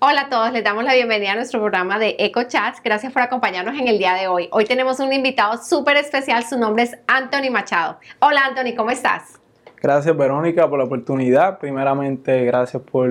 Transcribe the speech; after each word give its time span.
Hola 0.00 0.22
a 0.22 0.28
todos, 0.30 0.50
les 0.50 0.64
damos 0.64 0.82
la 0.82 0.94
bienvenida 0.94 1.32
a 1.32 1.34
nuestro 1.34 1.60
programa 1.60 1.98
de 1.98 2.16
Eco 2.18 2.44
Chats. 2.44 2.80
Gracias 2.82 3.12
por 3.12 3.20
acompañarnos 3.20 3.78
en 3.78 3.86
el 3.86 3.98
día 3.98 4.14
de 4.14 4.28
hoy. 4.28 4.48
Hoy 4.50 4.64
tenemos 4.64 4.98
un 4.98 5.12
invitado 5.12 5.62
súper 5.62 5.98
especial, 5.98 6.42
su 6.42 6.58
nombre 6.58 6.84
es 6.84 6.96
Anthony 7.06 7.50
Machado. 7.50 7.98
Hola 8.20 8.46
Anthony, 8.46 8.74
¿cómo 8.74 8.90
estás? 8.90 9.38
Gracias 9.82 10.16
Verónica 10.16 10.70
por 10.70 10.78
la 10.78 10.86
oportunidad. 10.86 11.58
Primeramente, 11.58 12.46
gracias 12.46 12.82
por 12.82 13.10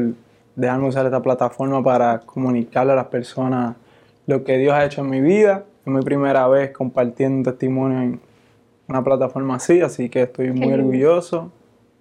dejarme 0.56 0.88
usar 0.88 1.06
esta 1.06 1.22
plataforma 1.22 1.84
para 1.84 2.22
comunicarle 2.22 2.94
a 2.94 2.96
las 2.96 3.08
personas 3.08 3.76
lo 4.26 4.44
que 4.44 4.58
Dios 4.58 4.74
ha 4.74 4.84
hecho 4.84 5.02
en 5.02 5.12
mi 5.12 5.22
vida. 5.22 5.66
Es 5.86 5.94
mi 5.94 6.02
primera 6.02 6.48
vez 6.48 6.72
compartiendo 6.72 7.38
un 7.38 7.44
testimonio 7.44 8.02
en 8.02 8.20
una 8.88 9.04
plataforma 9.04 9.58
así, 9.58 9.82
así 9.82 10.10
que 10.10 10.24
estoy 10.24 10.52
muy 10.52 10.74
orgulloso, 10.74 11.52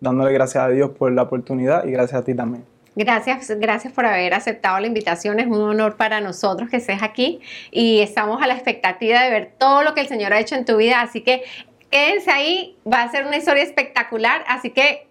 dándole 0.00 0.32
gracias 0.32 0.64
a 0.64 0.68
Dios 0.68 0.90
por 0.90 1.12
la 1.12 1.22
oportunidad 1.22 1.84
y 1.84 1.90
gracias 1.90 2.22
a 2.22 2.24
ti 2.24 2.34
también. 2.34 2.71
Gracias, 2.94 3.50
gracias 3.58 3.92
por 3.92 4.04
haber 4.04 4.34
aceptado 4.34 4.78
la 4.78 4.86
invitación. 4.86 5.40
Es 5.40 5.46
un 5.46 5.62
honor 5.62 5.96
para 5.96 6.20
nosotros 6.20 6.68
que 6.68 6.76
estés 6.76 7.02
aquí 7.02 7.40
y 7.70 8.00
estamos 8.00 8.42
a 8.42 8.46
la 8.46 8.54
expectativa 8.54 9.22
de 9.22 9.30
ver 9.30 9.52
todo 9.58 9.82
lo 9.82 9.94
que 9.94 10.02
el 10.02 10.08
Señor 10.08 10.32
ha 10.34 10.40
hecho 10.40 10.56
en 10.56 10.64
tu 10.64 10.76
vida. 10.76 11.00
Así 11.00 11.22
que 11.22 11.42
quédense 11.90 12.30
ahí, 12.30 12.76
va 12.90 13.02
a 13.02 13.10
ser 13.10 13.26
una 13.26 13.38
historia 13.38 13.62
espectacular. 13.62 14.44
Así 14.46 14.70
que 14.70 15.06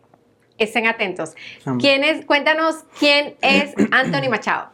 estén 0.59 0.85
atentos. 0.85 1.33
¿Quién 1.79 2.03
es, 2.03 2.25
cuéntanos 2.25 2.83
quién 2.99 3.35
es 3.41 3.73
Anthony 3.91 4.29
Machado. 4.29 4.69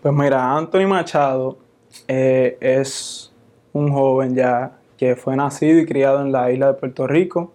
Pues 0.00 0.14
mira, 0.14 0.56
Anthony 0.56 0.86
Machado 0.86 1.58
eh, 2.06 2.56
es 2.60 3.32
un 3.72 3.92
joven 3.92 4.34
ya 4.34 4.78
que 4.96 5.16
fue 5.16 5.36
nacido 5.36 5.80
y 5.80 5.86
criado 5.86 6.20
en 6.20 6.30
la 6.30 6.50
isla 6.52 6.68
de 6.68 6.74
Puerto 6.74 7.06
Rico 7.06 7.52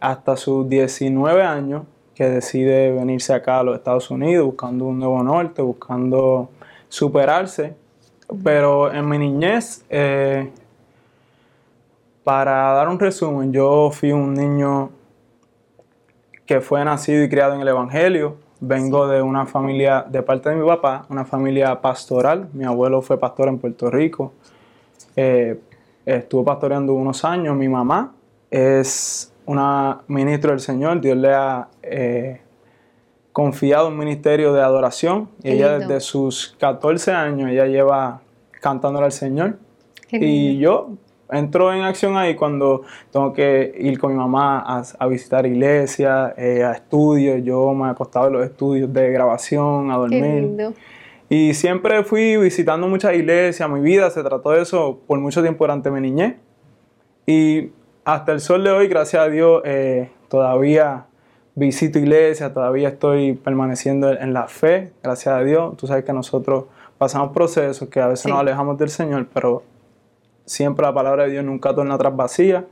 hasta 0.00 0.36
sus 0.36 0.68
19 0.68 1.42
años 1.42 1.82
que 2.20 2.28
decide 2.28 2.92
venirse 2.92 3.32
acá 3.32 3.60
a 3.60 3.62
los 3.62 3.78
Estados 3.78 4.10
Unidos 4.10 4.44
buscando 4.44 4.84
un 4.84 4.98
nuevo 4.98 5.22
norte, 5.22 5.62
buscando 5.62 6.50
superarse. 6.90 7.74
Pero 8.44 8.92
en 8.92 9.08
mi 9.08 9.16
niñez, 9.16 9.86
eh, 9.88 10.50
para 12.22 12.72
dar 12.74 12.90
un 12.90 12.98
resumen, 12.98 13.54
yo 13.54 13.90
fui 13.90 14.12
un 14.12 14.34
niño 14.34 14.90
que 16.44 16.60
fue 16.60 16.84
nacido 16.84 17.24
y 17.24 17.30
criado 17.30 17.54
en 17.54 17.62
el 17.62 17.68
Evangelio. 17.68 18.36
Vengo 18.60 19.08
de 19.08 19.22
una 19.22 19.46
familia, 19.46 20.04
de 20.06 20.22
parte 20.22 20.50
de 20.50 20.56
mi 20.56 20.66
papá, 20.66 21.06
una 21.08 21.24
familia 21.24 21.80
pastoral. 21.80 22.50
Mi 22.52 22.66
abuelo 22.66 23.00
fue 23.00 23.18
pastor 23.18 23.48
en 23.48 23.56
Puerto 23.56 23.90
Rico. 23.90 24.34
Eh, 25.16 25.58
estuvo 26.04 26.44
pastoreando 26.44 26.92
unos 26.92 27.24
años. 27.24 27.56
Mi 27.56 27.70
mamá 27.70 28.12
es 28.50 29.29
una 29.50 30.02
ministra 30.06 30.52
del 30.52 30.60
Señor, 30.60 31.00
Dios 31.00 31.16
le 31.16 31.34
ha 31.34 31.66
eh, 31.82 32.40
confiado 33.32 33.88
un 33.88 33.98
ministerio 33.98 34.52
de 34.52 34.62
adoración 34.62 35.28
y 35.42 35.50
ella 35.50 35.80
desde 35.80 35.98
sus 35.98 36.54
14 36.60 37.10
años 37.10 37.50
ella 37.50 37.66
lleva 37.66 38.20
cantándole 38.60 39.06
al 39.06 39.12
Señor. 39.12 39.58
Y 40.12 40.58
yo 40.58 40.90
entro 41.32 41.72
en 41.72 41.82
acción 41.82 42.16
ahí 42.16 42.36
cuando 42.36 42.82
tengo 43.10 43.32
que 43.32 43.74
ir 43.76 43.98
con 43.98 44.12
mi 44.12 44.18
mamá 44.18 44.84
a, 44.98 45.06
visitar 45.08 45.44
iglesias, 45.46 46.32
eh, 46.36 46.62
a 46.62 46.70
estudios. 46.70 47.42
Yo 47.42 47.74
me 47.74 47.88
he 47.88 47.90
acostado 47.90 48.28
en 48.28 48.34
los 48.34 48.44
estudios 48.44 48.92
de 48.92 49.10
grabación, 49.10 49.90
a 49.90 49.96
dormir. 49.96 50.74
Y 51.28 51.54
siempre 51.54 52.04
fui 52.04 52.36
visitando 52.36 52.86
muchas 52.86 53.14
iglesias. 53.14 53.68
Mi 53.68 53.80
vida 53.80 54.10
se 54.10 54.22
trató 54.22 54.50
de 54.50 54.62
eso 54.62 55.00
por 55.08 55.18
mucho 55.18 55.42
tiempo 55.42 55.64
durante 55.64 55.90
mi 55.90 56.00
niñez. 56.00 56.36
Y 57.26 57.70
hasta 58.04 58.32
el 58.32 58.40
sol 58.40 58.64
de 58.64 58.70
hoy, 58.70 58.88
gracias 58.88 59.22
a 59.22 59.28
Dios, 59.28 59.62
eh, 59.64 60.10
todavía 60.28 61.06
visito 61.54 61.98
iglesia, 61.98 62.52
todavía 62.52 62.88
estoy 62.88 63.34
permaneciendo 63.34 64.10
en 64.12 64.32
la 64.32 64.46
fe, 64.46 64.92
gracias 65.02 65.34
a 65.34 65.42
Dios. 65.42 65.76
Tú 65.76 65.86
sabes 65.86 66.04
que 66.04 66.12
nosotros 66.12 66.64
pasamos 66.98 67.32
procesos 67.32 67.88
que 67.88 68.00
a 68.00 68.08
veces 68.08 68.26
nos 68.26 68.40
alejamos 68.40 68.78
del 68.78 68.88
Señor, 68.88 69.26
pero 69.32 69.62
siempre 70.44 70.84
la 70.86 70.94
palabra 70.94 71.24
de 71.24 71.32
Dios 71.32 71.44
nunca 71.44 71.74
torna 71.74 71.94
atrás 71.94 72.14
vacía. 72.14 72.64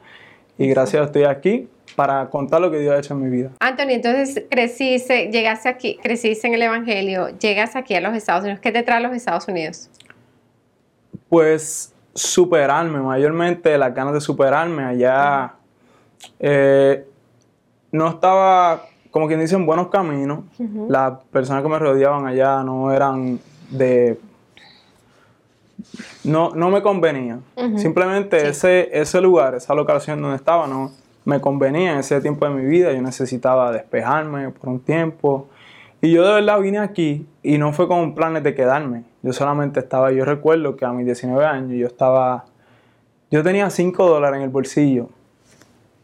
Y 0.56 0.68
gracias 0.68 1.02
a 1.02 1.04
estoy 1.06 1.24
aquí 1.24 1.68
para 1.94 2.28
contar 2.30 2.60
lo 2.60 2.70
que 2.70 2.78
Dios 2.78 2.94
ha 2.94 2.98
hecho 2.98 3.14
en 3.14 3.22
mi 3.22 3.30
vida. 3.30 3.50
Antonio, 3.60 3.94
entonces 3.94 4.44
creciste, 4.50 5.30
llegaste 5.30 5.68
aquí, 5.68 5.98
creciste 6.02 6.46
en 6.48 6.54
el 6.54 6.62
Evangelio, 6.62 7.28
llegas 7.38 7.76
aquí 7.76 7.94
a 7.94 8.00
los 8.00 8.14
Estados 8.14 8.42
Unidos. 8.42 8.60
¿Qué 8.60 8.72
te 8.72 8.82
trae 8.82 8.98
a 8.98 9.00
los 9.00 9.14
Estados 9.14 9.46
Unidos? 9.48 9.88
Pues 11.28 11.94
superarme, 12.14 13.00
mayormente 13.00 13.76
las 13.78 13.94
ganas 13.94 14.14
de 14.14 14.20
superarme. 14.20 14.84
Allá 14.84 15.54
eh, 16.38 17.06
no 17.92 18.08
estaba, 18.08 18.82
como 19.10 19.26
quien 19.26 19.40
dice, 19.40 19.54
en 19.54 19.66
buenos 19.66 19.88
caminos. 19.88 20.40
Las 20.88 21.20
personas 21.32 21.62
que 21.62 21.68
me 21.68 21.78
rodeaban 21.78 22.26
allá 22.26 22.62
no 22.62 22.92
eran 22.92 23.40
de... 23.70 24.18
No, 26.24 26.50
no 26.54 26.70
me 26.70 26.82
convenía. 26.82 27.38
Simplemente 27.76 28.48
ese, 28.48 28.88
ese 28.92 29.20
lugar, 29.20 29.54
esa 29.54 29.74
locación 29.74 30.20
donde 30.20 30.36
estaba, 30.36 30.66
no 30.66 30.90
me 31.24 31.40
convenía 31.40 31.92
en 31.92 31.98
ese 31.98 32.20
tiempo 32.20 32.46
de 32.48 32.54
mi 32.54 32.64
vida. 32.66 32.92
Yo 32.92 33.00
necesitaba 33.00 33.70
despejarme 33.70 34.50
por 34.50 34.68
un 34.70 34.80
tiempo. 34.80 35.48
Y 36.00 36.12
yo 36.12 36.26
de 36.26 36.34
verdad 36.34 36.60
vine 36.60 36.78
aquí 36.78 37.26
y 37.42 37.58
no 37.58 37.72
fue 37.72 37.88
con 37.88 38.14
planes 38.14 38.44
de 38.44 38.54
quedarme. 38.54 39.04
Yo 39.22 39.32
solamente 39.32 39.80
estaba, 39.80 40.12
yo 40.12 40.24
recuerdo 40.24 40.76
que 40.76 40.84
a 40.84 40.92
mis 40.92 41.04
19 41.04 41.44
años 41.44 41.72
yo 41.72 41.86
estaba, 41.86 42.44
yo 43.30 43.42
tenía 43.42 43.68
5 43.68 44.08
dólares 44.08 44.38
en 44.38 44.44
el 44.44 44.50
bolsillo 44.50 45.08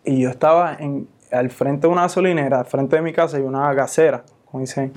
y 0.04 0.20
yo 0.20 0.30
estaba 0.30 0.74
en, 0.74 1.06
al 1.30 1.50
frente 1.50 1.86
de 1.86 1.92
una 1.92 2.02
gasolinera, 2.02 2.60
al 2.60 2.66
frente 2.66 2.96
de 2.96 3.02
mi 3.02 3.12
casa 3.12 3.38
y 3.38 3.42
una 3.42 3.72
gasera, 3.72 4.24
como 4.50 4.62
dicen. 4.62 4.92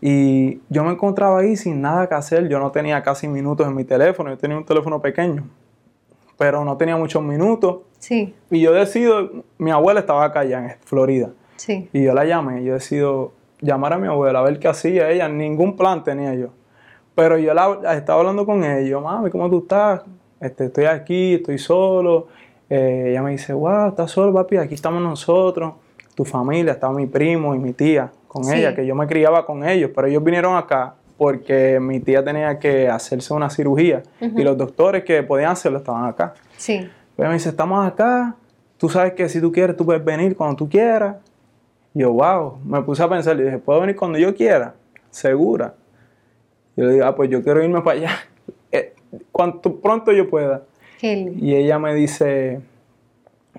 Y 0.00 0.60
yo 0.68 0.84
me 0.84 0.92
encontraba 0.92 1.40
ahí 1.40 1.56
sin 1.56 1.80
nada 1.80 2.08
que 2.08 2.14
hacer, 2.14 2.48
yo 2.48 2.58
no 2.58 2.70
tenía 2.70 3.02
casi 3.02 3.28
minutos 3.28 3.66
en 3.66 3.74
mi 3.74 3.84
teléfono, 3.84 4.30
yo 4.30 4.38
tenía 4.38 4.56
un 4.56 4.64
teléfono 4.64 5.02
pequeño, 5.02 5.44
pero 6.38 6.64
no 6.64 6.76
tenía 6.76 6.96
muchos 6.96 7.22
minutos. 7.22 7.80
Sí. 7.98 8.34
Y 8.50 8.60
yo 8.60 8.72
decido, 8.72 9.44
mi 9.58 9.72
abuela 9.72 10.00
estaba 10.00 10.24
acá 10.24 10.40
allá 10.40 10.64
en 10.64 10.76
Florida. 10.84 11.30
Sí. 11.56 11.90
Y 11.92 12.04
yo 12.04 12.14
la 12.14 12.24
llamé, 12.24 12.64
yo 12.64 12.74
decido 12.74 13.32
llamar 13.60 13.92
a 13.92 13.98
mi 13.98 14.06
abuela 14.06 14.40
a 14.40 14.42
ver 14.42 14.58
qué 14.58 14.68
hacía 14.68 15.10
ella, 15.10 15.28
ningún 15.28 15.76
plan 15.76 16.02
tenía 16.04 16.34
yo. 16.34 16.48
Pero 17.14 17.38
yo 17.38 17.52
la, 17.54 17.94
estaba 17.94 18.20
hablando 18.20 18.46
con 18.46 18.64
ella, 18.64 18.98
mami, 18.98 19.30
¿cómo 19.30 19.50
tú 19.50 19.58
estás? 19.58 20.02
Este, 20.40 20.66
estoy 20.66 20.84
aquí, 20.86 21.34
estoy 21.34 21.58
solo. 21.58 22.28
Eh, 22.68 23.08
ella 23.10 23.22
me 23.22 23.32
dice, 23.32 23.52
wow, 23.52 23.88
¿estás 23.88 24.10
solo, 24.10 24.32
papi? 24.32 24.56
Aquí 24.56 24.74
estamos 24.74 25.02
nosotros, 25.02 25.74
tu 26.14 26.24
familia, 26.24 26.72
estaba 26.72 26.94
mi 26.94 27.06
primo 27.06 27.54
y 27.54 27.58
mi 27.58 27.72
tía 27.72 28.10
con 28.28 28.48
ella, 28.52 28.74
que 28.74 28.86
yo 28.86 28.94
me 28.94 29.08
criaba 29.08 29.44
con 29.44 29.68
ellos, 29.68 29.90
pero 29.92 30.06
ellos 30.06 30.22
vinieron 30.22 30.56
acá 30.56 30.94
porque 31.18 31.78
mi 31.80 32.00
tía 32.00 32.24
tenía 32.24 32.58
que 32.58 32.88
hacerse 32.88 33.34
una 33.34 33.50
cirugía 33.50 34.04
y 34.20 34.42
los 34.42 34.56
doctores 34.56 35.04
que 35.04 35.22
podían 35.22 35.50
hacerlo 35.50 35.78
estaban 35.78 36.06
acá. 36.06 36.32
Sí. 36.56 36.88
Pero 37.16 37.28
me 37.28 37.34
dice, 37.34 37.50
estamos 37.50 37.86
acá, 37.86 38.36
tú 38.78 38.88
sabes 38.88 39.12
que 39.12 39.28
si 39.28 39.40
tú 39.40 39.52
quieres, 39.52 39.76
tú 39.76 39.84
puedes 39.84 40.02
venir 40.02 40.34
cuando 40.34 40.56
tú 40.56 40.68
quieras. 40.68 41.16
Yo, 41.92 42.12
wow, 42.12 42.58
me 42.64 42.82
puse 42.82 43.02
a 43.02 43.08
pensar 43.08 43.38
y 43.40 43.44
dije, 43.44 43.58
¿puedo 43.58 43.80
venir 43.80 43.96
cuando 43.96 44.18
yo 44.18 44.34
quiera? 44.34 44.74
Segura. 45.10 45.74
Yo 46.76 46.84
le 46.84 46.94
digo, 46.94 47.04
ah, 47.04 47.14
pues 47.14 47.28
yo 47.30 47.42
quiero 47.42 47.62
irme 47.62 47.80
para 47.82 47.98
allá, 47.98 48.10
eh, 48.72 48.94
cuanto 49.32 49.76
pronto 49.76 50.12
yo 50.12 50.28
pueda. 50.28 50.62
Y 51.02 51.54
ella 51.54 51.78
me 51.78 51.94
dice, 51.94 52.60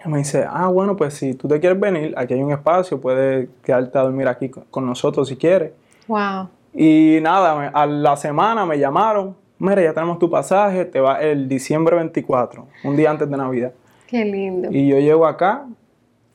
me 0.05 0.19
dice, 0.19 0.45
ah, 0.47 0.67
bueno, 0.67 0.95
pues 0.95 1.15
si 1.15 1.33
tú 1.33 1.47
te 1.47 1.59
quieres 1.59 1.79
venir, 1.79 2.13
aquí 2.15 2.33
hay 2.33 2.43
un 2.43 2.51
espacio, 2.51 3.01
puedes 3.01 3.49
quedarte 3.63 3.97
a 3.97 4.01
dormir 4.01 4.27
aquí 4.27 4.49
con 4.49 4.85
nosotros 4.85 5.27
si 5.27 5.35
quieres. 5.35 5.71
Wow. 6.07 6.49
Y 6.73 7.19
nada, 7.21 7.69
a 7.69 7.85
la 7.85 8.15
semana 8.15 8.65
me 8.65 8.77
llamaron, 8.77 9.35
mira, 9.59 9.81
ya 9.81 9.93
tenemos 9.93 10.19
tu 10.19 10.29
pasaje, 10.29 10.85
te 10.85 10.99
va 10.99 11.19
el 11.21 11.49
diciembre 11.49 11.95
24, 11.95 12.67
un 12.83 12.95
día 12.95 13.11
antes 13.11 13.29
de 13.29 13.37
Navidad. 13.37 13.73
Qué 14.07 14.23
lindo. 14.23 14.69
Y 14.71 14.87
yo 14.87 14.99
llego 14.99 15.25
acá. 15.25 15.65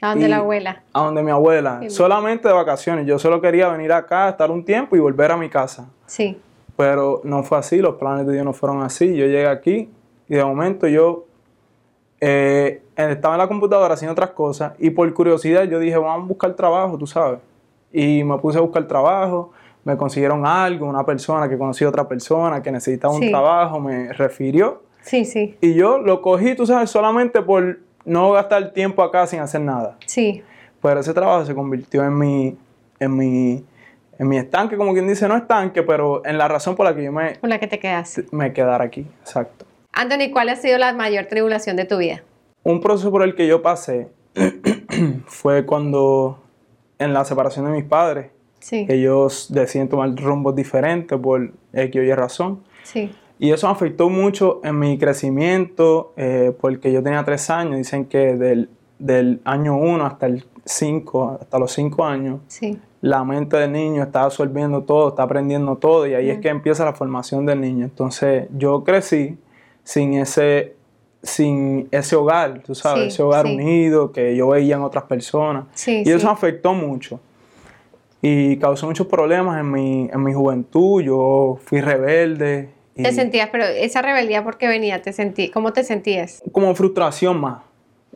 ¿A 0.02 0.10
donde 0.10 0.28
la 0.28 0.38
abuela? 0.38 0.82
A 0.92 1.04
donde 1.04 1.22
mi 1.22 1.30
abuela, 1.30 1.80
solamente 1.88 2.48
de 2.48 2.54
vacaciones. 2.54 3.06
Yo 3.06 3.18
solo 3.18 3.40
quería 3.40 3.68
venir 3.68 3.92
acá, 3.92 4.28
estar 4.28 4.50
un 4.50 4.64
tiempo 4.64 4.94
y 4.96 4.98
volver 4.98 5.32
a 5.32 5.36
mi 5.36 5.48
casa. 5.48 5.88
Sí. 6.06 6.38
Pero 6.76 7.22
no 7.24 7.42
fue 7.42 7.58
así, 7.58 7.78
los 7.78 7.96
planes 7.96 8.26
de 8.26 8.34
Dios 8.34 8.44
no 8.44 8.52
fueron 8.52 8.82
así. 8.82 9.16
Yo 9.16 9.24
llegué 9.24 9.46
aquí 9.46 9.90
y 10.28 10.34
de 10.34 10.44
momento 10.44 10.86
yo 10.86 11.24
eh, 12.20 12.82
estaba 12.96 13.34
en 13.34 13.38
la 13.38 13.48
computadora 13.48 13.94
haciendo 13.94 14.12
otras 14.12 14.30
cosas 14.30 14.72
y 14.78 14.90
por 14.90 15.12
curiosidad 15.14 15.64
yo 15.64 15.78
dije, 15.78 15.96
vamos 15.96 16.24
a 16.24 16.26
buscar 16.26 16.54
trabajo, 16.54 16.98
tú 16.98 17.06
sabes. 17.06 17.40
Y 17.90 18.22
me 18.24 18.36
puse 18.38 18.58
a 18.58 18.60
buscar 18.60 18.86
trabajo, 18.86 19.52
me 19.84 19.96
consiguieron 19.96 20.44
algo, 20.44 20.86
una 20.86 21.06
persona 21.06 21.48
que 21.48 21.56
conocí 21.56 21.84
a 21.84 21.88
otra 21.88 22.06
persona 22.06 22.62
que 22.62 22.70
necesitaba 22.70 23.14
un 23.14 23.28
trabajo, 23.30 23.80
me 23.80 24.12
refirió. 24.12 24.82
Sí, 25.00 25.24
sí. 25.24 25.56
Y 25.60 25.74
yo 25.74 25.98
lo 25.98 26.20
cogí, 26.20 26.54
tú 26.54 26.66
sabes, 26.66 26.90
solamente 26.90 27.40
por 27.40 27.78
no 28.06 28.32
gastar 28.32 28.72
tiempo 28.72 29.02
acá 29.02 29.26
sin 29.26 29.40
hacer 29.40 29.60
nada. 29.60 29.96
Sí. 30.06 30.42
Pero 30.80 31.00
ese 31.00 31.12
trabajo 31.12 31.44
se 31.44 31.54
convirtió 31.54 32.04
en 32.04 32.18
mi, 32.18 32.56
en 32.98 33.16
mi 33.16 33.64
en 34.18 34.28
mi 34.28 34.38
estanque, 34.38 34.78
como 34.78 34.94
quien 34.94 35.06
dice, 35.06 35.28
no 35.28 35.36
estanque, 35.36 35.82
pero 35.82 36.24
en 36.24 36.38
la 36.38 36.48
razón 36.48 36.74
por 36.74 36.86
la 36.86 36.94
que 36.94 37.04
yo 37.04 37.12
me... 37.12 37.32
Por 37.32 37.50
la 37.50 37.58
que 37.58 37.66
te 37.66 37.78
quedas. 37.78 38.22
Me 38.32 38.54
quedara 38.54 38.84
aquí, 38.84 39.06
exacto. 39.20 39.66
Anthony, 39.92 40.30
¿cuál 40.32 40.48
ha 40.48 40.56
sido 40.56 40.78
la 40.78 40.94
mayor 40.94 41.26
tribulación 41.26 41.76
de 41.76 41.84
tu 41.84 41.98
vida? 41.98 42.22
Un 42.62 42.80
proceso 42.80 43.10
por 43.10 43.22
el 43.22 43.34
que 43.34 43.46
yo 43.46 43.60
pasé 43.60 44.08
fue 45.26 45.66
cuando, 45.66 46.42
en 46.98 47.12
la 47.12 47.26
separación 47.26 47.66
de 47.66 47.72
mis 47.72 47.84
padres, 47.84 48.30
Sí. 48.58 48.84
Ellos 48.88 49.46
deciden 49.52 49.88
tomar 49.88 50.12
rumbos 50.16 50.56
diferentes 50.56 51.16
por 51.20 51.52
X 51.72 52.00
o 52.00 52.02
Y 52.02 52.12
razón. 52.14 52.64
Sí. 52.82 53.14
Y 53.38 53.50
eso 53.52 53.66
me 53.66 53.72
afectó 53.74 54.08
mucho 54.08 54.60
en 54.64 54.78
mi 54.78 54.98
crecimiento, 54.98 56.12
eh, 56.16 56.52
porque 56.60 56.90
yo 56.92 57.02
tenía 57.02 57.22
tres 57.24 57.50
años. 57.50 57.76
Dicen 57.76 58.06
que 58.06 58.34
del, 58.34 58.70
del 58.98 59.40
año 59.44 59.76
1 59.76 60.06
hasta 60.06 60.26
el 60.26 60.44
5, 60.64 61.38
hasta 61.42 61.58
los 61.58 61.70
5 61.72 62.04
años, 62.04 62.40
Sí. 62.48 62.78
la 63.02 63.22
mente 63.24 63.56
del 63.58 63.72
niño 63.72 64.02
está 64.02 64.22
absorbiendo 64.24 64.82
todo, 64.82 65.10
está 65.10 65.22
aprendiendo 65.24 65.76
todo, 65.76 66.06
y 66.06 66.14
ahí 66.14 66.30
es 66.30 66.38
que 66.40 66.48
empieza 66.48 66.84
la 66.84 66.92
formación 66.94 67.44
del 67.46 67.60
niño. 67.60 67.84
Entonces, 67.84 68.48
yo 68.56 68.82
crecí 68.84 69.36
sin 69.84 70.14
ese, 70.14 70.74
sin 71.22 71.88
ese 71.90 72.16
hogar, 72.16 72.62
tú 72.64 72.74
sabes, 72.74 73.02
Sí, 73.02 73.08
ese 73.08 73.22
hogar 73.22 73.46
sí. 73.46 73.54
unido 73.54 74.12
que 74.12 74.34
yo 74.34 74.48
veía 74.48 74.76
en 74.76 74.82
otras 74.82 75.04
personas. 75.04 75.66
Y 75.86 76.10
eso 76.10 76.26
me 76.26 76.32
afectó 76.32 76.72
mucho. 76.72 77.20
Y 78.22 78.56
causó 78.56 78.86
muchos 78.86 79.06
problemas 79.06 79.60
en 79.60 79.70
mi, 79.70 80.08
en 80.12 80.22
mi 80.22 80.32
juventud. 80.32 81.02
Yo 81.02 81.58
fui 81.64 81.80
rebelde. 81.80 82.70
Te 82.96 83.12
sentías, 83.12 83.48
pero 83.52 83.64
esa 83.64 84.02
rebeldía, 84.02 84.42
¿por 84.42 84.56
qué 84.56 84.68
venía? 84.68 85.02
¿Te 85.02 85.12
sentí, 85.12 85.50
¿Cómo 85.50 85.72
te 85.72 85.84
sentías? 85.84 86.42
Como 86.52 86.74
frustración 86.74 87.38
más. 87.40 87.62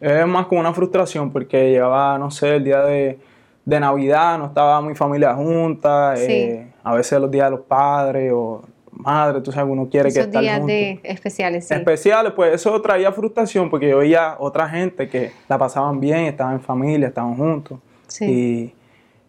Es 0.01 0.27
más 0.27 0.47
como 0.47 0.61
una 0.61 0.73
frustración 0.73 1.31
porque 1.31 1.71
llegaba, 1.71 2.19
no 2.19 2.31
sé, 2.31 2.57
el 2.57 2.65
día 2.65 2.81
de, 2.83 3.19
de 3.67 3.81
Navidad, 3.81 4.39
no 4.39 4.47
estaba 4.47 4.81
mi 4.81 4.95
familia 4.95 5.35
junta. 5.35 6.17
Sí. 6.17 6.33
eh, 6.33 6.67
a 6.83 6.95
veces 6.95 7.21
los 7.21 7.31
días 7.31 7.47
de 7.47 7.51
los 7.57 7.61
padres 7.67 8.33
o 8.35 8.63
madres, 8.91 9.43
tú 9.43 9.53
sabes, 9.53 9.71
uno 9.71 9.89
quiere 9.89 10.05
que 10.09 10.19
Esos 10.19 10.27
estar 10.27 10.43
días 10.43 10.59
juntos. 10.59 10.69
de 10.69 11.01
especiales, 11.05 11.69
sí. 11.69 11.75
Especiales, 11.75 12.33
pues 12.35 12.55
eso 12.55 12.81
traía 12.81 13.13
frustración 13.13 13.69
porque 13.71 13.89
yo 13.89 13.99
veía 13.99 14.37
otra 14.39 14.69
gente 14.69 15.09
que 15.09 15.33
la 15.49 15.59
pasaban 15.59 16.01
bien, 16.01 16.21
estaban 16.21 16.55
en 16.55 16.61
familia, 16.61 17.09
estaban 17.09 17.37
juntos. 17.37 17.79
Sí. 18.09 18.25
Y, 18.25 18.75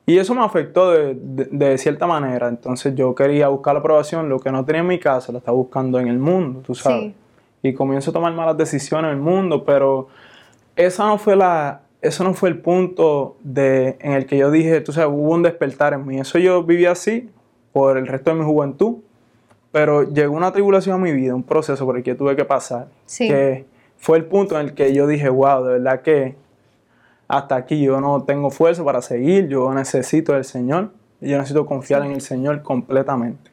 y 0.05 0.17
eso 0.17 0.33
me 0.35 0.43
afectó 0.43 0.91
de, 0.91 1.15
de- 1.15 1.45
de 1.51 1.77
cierta 1.77 2.07
manera. 2.07 2.47
Entonces 2.47 2.93
yo 2.95 3.13
quería 3.15 3.47
buscar 3.49 3.73
la 3.75 3.79
aprobación, 3.79 4.29
lo 4.29 4.39
que 4.39 4.51
no 4.51 4.65
tenía 4.65 4.81
en 4.81 4.87
mi 4.87 4.99
casa, 4.99 5.31
lo 5.31 5.37
estaba 5.37 5.55
buscando 5.57 5.99
en 5.99 6.07
el 6.07 6.17
mundo, 6.19 6.61
tú 6.65 6.75
sabes. 6.75 6.99
Sí. 7.03 7.15
Y 7.63 7.73
comienzo 7.73 8.09
a 8.09 8.13
tomar 8.13 8.33
malas 8.33 8.57
decisiones 8.57 9.09
en 9.11 9.17
el 9.17 9.21
mundo, 9.23 9.63
pero 9.63 10.07
esa 10.75 11.05
no 11.05 11.17
fue 11.19 11.35
la, 11.35 11.81
eso 12.01 12.23
no 12.23 12.33
fue 12.33 12.49
el 12.49 12.57
punto 12.59 13.35
de, 13.43 13.97
en 13.99 14.13
el 14.13 14.25
que 14.25 14.37
yo 14.37 14.49
dije, 14.49 14.81
tú 14.81 14.91
sabes, 14.91 15.11
hubo 15.13 15.31
un 15.31 15.43
despertar 15.43 15.93
en 15.93 16.05
mí. 16.07 16.19
Eso 16.19 16.39
yo 16.39 16.63
viví 16.63 16.85
así 16.87 17.29
por 17.71 17.97
el 17.97 18.07
resto 18.07 18.31
de 18.31 18.37
mi 18.37 18.45
juventud, 18.45 18.95
pero 19.71 20.03
llegó 20.11 20.35
una 20.35 20.51
tribulación 20.51 20.95
a 20.95 20.97
mi 20.97 21.11
vida, 21.11 21.35
un 21.35 21.43
proceso 21.43 21.85
por 21.85 21.95
el 21.97 22.03
que 22.03 22.15
tuve 22.15 22.35
que 22.35 22.43
pasar, 22.45 22.87
Sí. 23.05 23.27
que 23.27 23.65
fue 23.97 24.17
el 24.17 24.25
punto 24.25 24.59
en 24.59 24.65
el 24.67 24.73
que 24.73 24.93
yo 24.93 25.05
dije, 25.05 25.29
wow, 25.29 25.63
de 25.63 25.73
verdad 25.73 26.01
que 26.01 26.35
hasta 27.31 27.55
aquí 27.55 27.81
yo 27.81 28.01
no 28.01 28.23
tengo 28.23 28.49
fuerza 28.51 28.83
para 28.83 29.01
seguir, 29.01 29.47
yo 29.47 29.73
necesito 29.73 30.33
del 30.33 30.43
Señor, 30.43 30.91
yo 31.21 31.37
necesito 31.37 31.65
confiar 31.65 32.03
en 32.05 32.11
el 32.11 32.21
Señor 32.21 32.61
completamente. 32.61 33.49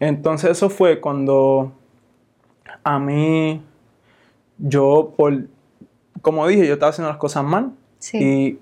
Entonces 0.00 0.52
eso 0.52 0.70
fue 0.70 1.00
cuando 1.00 1.72
a 2.82 2.98
mí, 2.98 3.62
yo 4.56 5.12
por, 5.18 5.34
como 6.22 6.46
dije, 6.46 6.66
yo 6.66 6.72
estaba 6.74 6.90
haciendo 6.90 7.10
las 7.10 7.18
cosas 7.18 7.44
mal 7.44 7.72
Sí. 7.98 8.16
y 8.18 8.58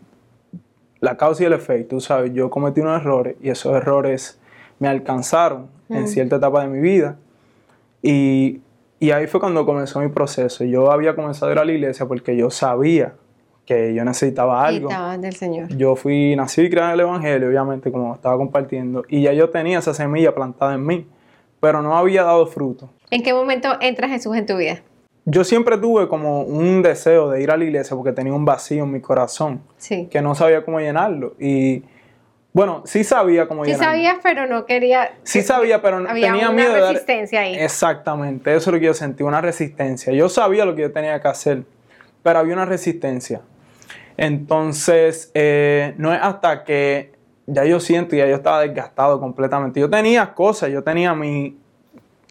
la 0.99 1.17
causa 1.17 1.45
y 1.45 1.47
el 1.47 1.53
efecto, 1.53 1.95
tú 1.95 2.01
sabes, 2.01 2.33
yo 2.35 2.51
cometí 2.51 2.81
unos 2.81 3.01
errores 3.01 3.37
y 3.41 3.51
esos 3.51 3.73
errores 3.77 4.41
me 4.81 4.89
alcanzaron 4.89 5.69
en 5.89 6.09
cierta 6.09 6.37
etapa 6.37 6.63
de 6.63 6.69
mi 6.69 6.81
vida 6.81 7.17
y, 8.03 8.61
y 8.99 9.13
ahí 9.13 9.29
fue 9.29 9.39
cuando 9.39 9.65
comenzó 9.65 10.01
mi 10.01 10.09
proceso. 10.09 10.65
Yo 10.65 10.91
había 10.91 11.15
comenzado 11.15 11.51
a 11.51 11.53
ir 11.53 11.59
a 11.61 11.65
la 11.65 11.71
iglesia 11.73 12.07
porque 12.07 12.37
yo 12.37 12.51
sabía 12.51 13.15
que 13.69 13.93
yo 13.93 14.03
necesitaba 14.03 14.65
algo. 14.65 14.89
Necesitabas 14.89 15.21
del 15.21 15.35
Señor. 15.37 15.69
Yo 15.77 15.95
fui 15.95 16.35
nacido 16.35 16.67
y 16.67 16.73
en 16.73 16.91
el 16.91 17.01
Evangelio, 17.01 17.49
obviamente, 17.49 17.93
como 17.93 18.15
estaba 18.15 18.35
compartiendo, 18.39 19.05
y 19.11 19.21
ya 19.25 19.35
yo 19.35 19.51
tenía 19.51 19.79
esa 19.79 19.93
semilla 19.93 20.35
plantada 20.35 20.73
en 20.75 20.87
mí, 20.87 21.07
pero 21.61 21.83
no 21.83 21.95
había 21.99 22.23
dado 22.25 22.47
fruto. 22.47 22.89
¿En 23.11 23.23
qué 23.23 23.35
momento 23.35 23.69
entra 23.83 24.09
Jesús 24.09 24.35
en 24.39 24.47
tu 24.47 24.57
vida? 24.57 24.81
Yo 25.27 25.45
siempre 25.45 25.77
tuve 25.77 26.09
como 26.09 26.41
un 26.45 26.81
deseo 26.81 27.29
de 27.29 27.43
ir 27.43 27.51
a 27.51 27.59
la 27.59 27.65
iglesia 27.65 27.95
porque 27.95 28.13
tenía 28.13 28.33
un 28.33 28.47
vacío 28.47 28.85
en 28.85 28.91
mi 28.93 29.01
corazón, 29.03 29.61
Sí. 29.77 30.09
que 30.11 30.23
no 30.23 30.35
sabía 30.35 30.65
cómo 30.65 30.81
llenarlo. 30.81 31.35
Y 31.39 31.83
bueno, 32.55 32.81
sí 32.87 33.05
sabía 33.05 33.47
cómo 33.49 33.67
Sí 33.67 33.73
llenarlo. 33.73 33.93
sabías, 33.93 34.17
pero 34.23 34.47
no 34.47 34.65
quería. 34.65 35.11
Sí 35.25 35.43
sabía, 35.43 35.83
pero 35.83 35.99
Había 36.09 36.29
tenía 36.33 36.47
una 36.49 36.53
miedo 36.57 36.73
de 36.73 36.81
dar- 36.81 36.93
resistencia 36.95 37.41
ahí. 37.41 37.55
Exactamente, 37.57 38.51
eso 38.57 38.71
es 38.71 38.75
lo 38.75 38.81
que 38.81 38.87
yo 38.87 38.95
sentí, 38.95 39.23
una 39.25 39.43
resistencia. 39.43 40.11
Yo 40.15 40.31
sabía 40.31 40.65
lo 40.65 40.75
que 40.75 40.81
yo 40.81 40.91
tenía 40.93 41.21
que 41.21 41.29
hacer, 41.29 41.65
pero 42.23 42.39
había 42.39 42.55
una 42.55 42.65
resistencia. 42.65 43.43
Entonces, 44.19 45.31
eh, 45.33 45.95
no 45.97 46.13
es 46.13 46.21
hasta 46.21 46.65
que 46.65 47.13
ya 47.47 47.65
yo 47.65 47.81
siento 47.81 48.15
y 48.15 48.19
ya 48.19 48.27
yo 48.27 48.35
estaba 48.35 48.61
desgastado 48.61 49.19
completamente. 49.21 49.81
Yo 49.81 49.89
tenía 49.89 50.35
cosas, 50.35 50.71
yo 50.71 50.83
tenía 50.83 51.15
mi, 51.15 51.57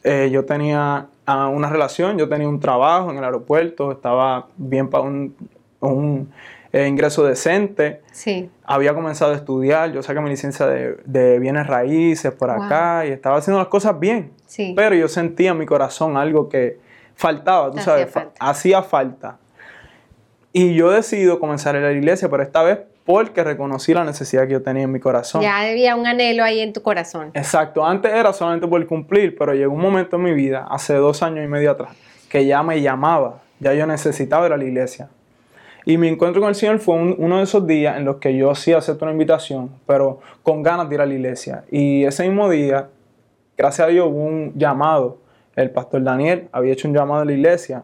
eh, 0.04 0.30
yo 0.32 0.46
tenía 0.46 1.08
ah, 1.26 1.48
una 1.48 1.70
relación, 1.70 2.18
yo 2.18 2.30
tenía 2.30 2.48
un 2.48 2.60
trabajo 2.60 3.10
en 3.10 3.18
el 3.18 3.24
aeropuerto, 3.24 3.92
estaba 3.92 4.48
bien 4.58 4.90
para 4.90 5.06
un, 5.06 5.36
un, 5.80 6.32
eh, 6.74 6.86
ingreso 6.88 7.24
decente 7.26 8.02
Sí. 8.12 8.50
había 8.66 8.94
comenzado 8.94 9.32
a 9.32 9.36
estudiar, 9.38 9.92
yo 9.94 10.04
saqué 10.04 10.20
mi 10.20 10.30
licencia 10.30 10.68
de, 10.68 10.98
de 11.06 11.40
bienes 11.40 11.66
raíces 11.66 12.34
por 12.34 12.54
Wow. 12.54 12.64
acá 12.64 13.06
y 13.08 13.12
estaba 13.12 13.38
haciendo 13.38 13.60
las 13.60 13.70
cosas 13.70 13.98
bien. 13.98 14.34
Sí. 14.46 14.74
Pero 14.76 14.94
yo 14.94 15.08
sentía 15.08 15.52
en 15.52 15.58
mi 15.58 15.66
corazón 15.66 16.18
algo 16.18 16.50
que 16.50 16.78
faltaba, 17.16 17.72
tú 17.72 17.78
Hacía 17.80 17.84
sabes, 17.86 18.12
falta. 18.12 18.32
hacía 18.40 18.84
falta. 18.84 19.38
Y 20.58 20.74
yo 20.74 20.90
decido 20.90 21.40
comenzar 21.40 21.76
a 21.76 21.80
ir 21.80 21.86
a 21.86 21.90
la 21.90 21.94
iglesia, 21.98 22.30
pero 22.30 22.42
esta 22.42 22.64
vez 22.64 22.80
porque 23.06 23.44
reconocí 23.44 23.94
la 23.94 24.04
necesidad 24.04 24.48
que 24.48 24.54
yo 24.54 24.64
tenía 24.64 24.84
en 24.84 24.92
mi 24.92 25.00
corazón. 25.00 25.42
Ya 25.44 25.60
había 25.60 25.96
un 25.96 26.08
anhelo 26.08 26.44
ahí 26.44 26.60
en 26.62 26.74
tu 26.74 26.82
corazón. 26.82 27.30
Exacto, 27.36 27.86
antes 27.86 28.12
era 28.12 28.34
solamente 28.34 28.68
por 28.68 28.86
cumplir, 28.88 29.38
pero 29.38 29.54
llegó 29.54 29.72
un 29.74 29.80
momento 29.82 30.16
en 30.16 30.24
mi 30.24 30.34
vida, 30.34 30.66
hace 30.70 30.96
dos 30.96 31.22
años 31.22 31.46
y 31.46 31.48
medio 31.48 31.70
atrás, 31.72 31.92
que 32.28 32.46
ya 32.48 32.64
me 32.64 32.82
llamaba, 32.82 33.40
ya 33.60 33.74
yo 33.76 33.86
necesitaba 33.86 34.48
ir 34.48 34.54
a 34.54 34.58
la 34.58 34.66
iglesia. 34.66 35.10
Y 35.86 35.98
mi 35.98 36.08
encuentro 36.08 36.42
con 36.42 36.50
el 36.50 36.56
Señor 36.56 36.80
fue 36.80 36.96
un- 36.96 37.16
uno 37.20 37.38
de 37.38 37.44
esos 37.44 37.66
días 37.68 37.96
en 37.96 38.04
los 38.06 38.16
que 38.18 38.36
yo 38.36 38.54
sí 38.56 38.74
acepto 38.74 39.06
una 39.06 39.12
invitación, 39.14 39.70
pero 39.86 40.20
con 40.42 40.64
ganas 40.64 40.90
de 40.90 40.96
ir 40.96 41.02
a 41.02 41.06
la 41.06 41.14
iglesia. 41.14 41.64
Y 41.72 42.04
ese 42.04 42.24
mismo 42.28 42.50
día, 42.50 42.90
gracias 43.56 43.88
a 43.88 43.92
Dios, 43.92 44.08
hubo 44.10 44.24
un 44.24 44.54
llamado. 44.56 45.20
El 45.56 45.70
pastor 45.70 46.04
Daniel 46.04 46.50
había 46.52 46.74
hecho 46.74 46.88
un 46.88 46.96
llamado 46.96 47.22
a 47.22 47.26
la 47.26 47.32
iglesia. 47.32 47.84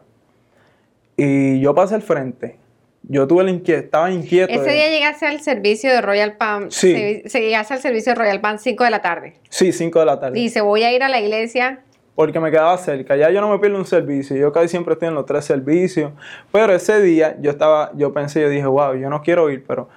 Y 1.15 1.59
yo 1.61 1.73
pasé 1.75 1.95
al 1.95 2.01
frente. 2.01 2.57
Yo 3.03 3.27
tuve 3.27 3.43
la 3.43 3.51
inquietud, 3.51 3.83
estaba 3.83 4.09
inquieto. 4.11 4.51
Ese 4.53 4.63
de- 4.63 4.73
día 4.73 4.89
llegaste 4.89 5.25
al 5.25 5.41
servicio 5.41 5.91
de 5.91 6.01
Royal 6.01 6.37
Palm. 6.37 6.71
Sí. 6.71 6.93
Se, 6.93 7.29
se 7.29 7.41
llegaste 7.41 7.73
al 7.73 7.81
servicio 7.81 8.13
de 8.13 8.19
Royal 8.19 8.39
Palm 8.41 8.57
5 8.57 8.83
de 8.83 8.89
la 8.89 9.01
tarde. 9.01 9.33
Sí, 9.49 9.71
5 9.73 9.99
de 9.99 10.05
la 10.05 10.19
tarde. 10.19 10.39
Dice, 10.39 10.61
voy 10.61 10.83
a 10.83 10.93
ir 10.93 11.03
a 11.03 11.09
la 11.09 11.19
iglesia. 11.19 11.81
porque 12.15 12.39
me 12.39 12.49
quedaba 12.51 12.77
cerca. 12.77 13.15
Ya 13.17 13.29
yo 13.31 13.41
no 13.41 13.49
me 13.49 13.59
pierdo 13.59 13.77
un 13.77 13.85
servicio. 13.85 14.35
Yo 14.37 14.51
casi 14.51 14.67
siempre 14.69 14.93
estoy 14.93 15.07
en 15.09 15.15
los 15.15 15.25
tres 15.25 15.43
servicios. 15.45 16.11
Pero 16.51 16.73
ese 16.73 17.01
día 17.01 17.35
yo 17.41 17.49
estaba, 17.51 17.91
yo 17.95 18.13
pensé, 18.13 18.39
yo 18.41 18.49
dije, 18.49 18.65
wow, 18.67 18.93
yo 18.95 19.09
no 19.09 19.21
quiero 19.21 19.49
ir, 19.49 19.63
pero 19.67 19.89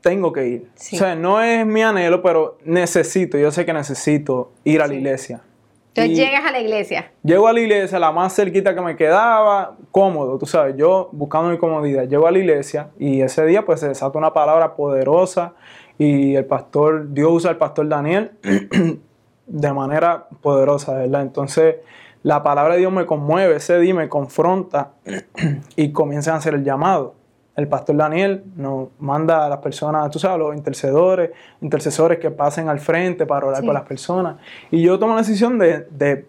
tengo 0.00 0.32
que 0.32 0.46
ir. 0.46 0.66
Sí. 0.74 0.96
O 0.96 0.98
sea, 0.98 1.14
no 1.14 1.40
es 1.40 1.64
mi 1.64 1.80
anhelo, 1.82 2.20
pero 2.20 2.58
necesito, 2.64 3.38
yo 3.38 3.50
sé 3.52 3.64
que 3.64 3.72
necesito 3.72 4.52
ir 4.64 4.82
a 4.82 4.88
la 4.88 4.94
iglesia. 4.94 5.40
Entonces 5.94 6.18
Y 6.18 6.22
llegas 6.22 6.44
a 6.46 6.52
la 6.52 6.60
iglesia. 6.60 7.10
Llego 7.22 7.46
a 7.46 7.52
la 7.52 7.60
iglesia, 7.60 7.98
la 7.98 8.12
más 8.12 8.34
cerquita 8.34 8.74
que 8.74 8.80
me 8.80 8.96
quedaba, 8.96 9.76
cómodo, 9.90 10.38
tú 10.38 10.46
sabes, 10.46 10.74
yo 10.76 11.10
buscando 11.12 11.50
mi 11.50 11.58
comodidad. 11.58 12.08
Llego 12.08 12.26
a 12.26 12.30
la 12.30 12.38
iglesia 12.38 12.88
y 12.98 13.20
ese 13.20 13.44
día 13.44 13.64
pues 13.66 13.80
se 13.80 13.88
desata 13.88 14.16
una 14.18 14.32
palabra 14.32 14.74
poderosa 14.74 15.52
y 15.98 16.34
el 16.34 16.46
pastor, 16.46 17.12
Dios 17.12 17.30
usa 17.30 17.50
al 17.50 17.58
pastor 17.58 17.88
Daniel 17.88 18.32
de 19.46 19.72
manera 19.72 20.28
poderosa, 20.40 20.94
¿verdad? 20.94 21.22
Entonces 21.22 21.76
la 22.22 22.42
palabra 22.42 22.74
de 22.74 22.80
Dios 22.80 22.92
me 22.92 23.04
conmueve, 23.04 23.56
ese 23.56 23.78
día 23.78 23.94
me 23.94 24.08
confronta 24.08 24.92
y 25.76 25.92
comienzan 25.92 26.34
a 26.34 26.38
hacer 26.38 26.54
el 26.54 26.64
llamado. 26.64 27.16
El 27.54 27.68
pastor 27.68 27.96
Daniel 27.96 28.44
nos 28.56 28.88
manda 28.98 29.44
a 29.44 29.48
las 29.48 29.58
personas, 29.58 30.10
tú 30.10 30.18
sabes, 30.18 30.38
los 30.38 30.56
intercedores, 30.56 31.30
intercesores 31.60 32.18
que 32.18 32.30
pasen 32.30 32.68
al 32.68 32.80
frente 32.80 33.26
para 33.26 33.46
orar 33.46 33.60
Sí. 33.60 33.66
por 33.66 33.74
las 33.74 33.84
personas. 33.84 34.36
Y 34.70 34.82
yo 34.82 34.98
tomo 34.98 35.14
la 35.14 35.20
decisión 35.20 35.58
de, 35.58 35.86
de 35.90 36.24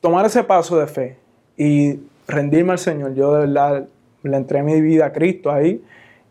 tomar 0.00 0.24
ese 0.24 0.42
paso 0.44 0.78
de 0.78 0.86
fe 0.86 1.18
y 1.56 2.00
rendirme 2.26 2.72
al 2.72 2.78
Señor. 2.78 3.14
Yo 3.14 3.34
de 3.34 3.40
verdad 3.40 3.84
le 4.22 4.36
entregué 4.36 4.64
mi 4.64 4.80
vida 4.80 5.06
a 5.06 5.12
Cristo 5.12 5.50
ahí 5.52 5.84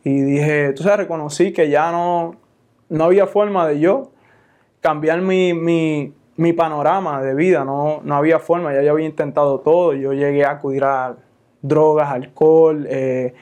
y 0.04 0.22
dije, 0.22 0.74
tú 0.74 0.82
sabes, 0.84 0.98
reconocí 0.98 1.54
que 1.54 1.70
ya 1.70 1.92
no, 1.92 2.36
no 2.90 3.04
había 3.04 3.28
forma 3.28 3.68
de 3.68 3.80
yo 3.80 4.10
cambiar 4.82 5.22
mi, 5.22 5.54
mi, 5.54 6.12
mi 6.38 6.54
panorama 6.54 7.22
de 7.22 7.36
vida, 7.36 7.64
no, 7.64 8.02
no 8.04 8.16
había 8.16 8.40
forma, 8.40 8.74
ya 8.74 8.82
yo 8.82 8.92
había 8.92 9.06
intentado 9.06 9.60
todo, 9.60 9.94
yo 9.94 10.12
llegué 10.14 10.44
a 10.44 10.52
acudir 10.52 10.84
a 10.84 11.16
drogas, 11.62 12.10
alcohol, 12.12 12.86
eh, 12.90 13.34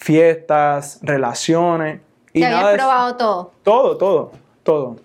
fiestas, 0.00 0.98
relaciones. 1.02 2.00
Y 2.32 2.40
Te 2.40 2.46
nada 2.48 2.60
habías 2.70 2.74
probado 2.76 3.16
todo. 3.16 3.50
todo, 3.62 3.96
todo, 3.96 4.32
todo. 4.62 4.96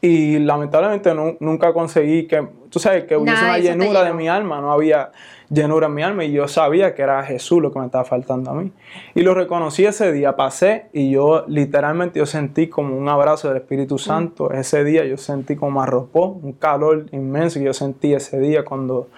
Y 0.00 0.38
lamentablemente 0.38 1.14
nu- 1.14 1.36
nunca 1.40 1.72
conseguí 1.72 2.26
que, 2.26 2.46
tú 2.68 2.78
sabes, 2.78 3.04
que 3.04 3.16
hubiese 3.16 3.42
una 3.42 3.58
llenura 3.58 4.04
de 4.04 4.12
mi 4.12 4.28
alma, 4.28 4.60
no 4.60 4.70
había 4.72 5.12
llenura 5.48 5.86
en 5.86 5.94
mi 5.94 6.02
alma 6.02 6.24
y 6.24 6.32
yo 6.32 6.46
sabía 6.48 6.94
que 6.94 7.02
era 7.02 7.22
Jesús 7.22 7.62
lo 7.62 7.72
que 7.72 7.78
me 7.78 7.86
estaba 7.86 8.04
faltando 8.04 8.50
a 8.50 8.54
mí. 8.54 8.70
Y 9.14 9.22
lo 9.22 9.32
reconocí 9.32 9.86
ese 9.86 10.12
día, 10.12 10.36
pasé 10.36 10.86
y 10.92 11.10
yo 11.10 11.44
literalmente 11.46 12.18
yo 12.18 12.26
sentí 12.26 12.68
como 12.68 12.96
un 12.98 13.08
abrazo 13.08 13.48
del 13.48 13.58
Espíritu 13.58 13.96
Santo. 13.98 14.50
Ese 14.50 14.84
día 14.84 15.04
yo 15.06 15.16
sentí 15.16 15.56
como 15.56 15.80
arropó, 15.80 16.26
un 16.42 16.52
calor 16.52 17.06
inmenso 17.12 17.58
que 17.60 17.64
yo 17.66 17.72
sentí 17.74 18.12
ese 18.12 18.38
día 18.40 18.64
cuando 18.64 19.08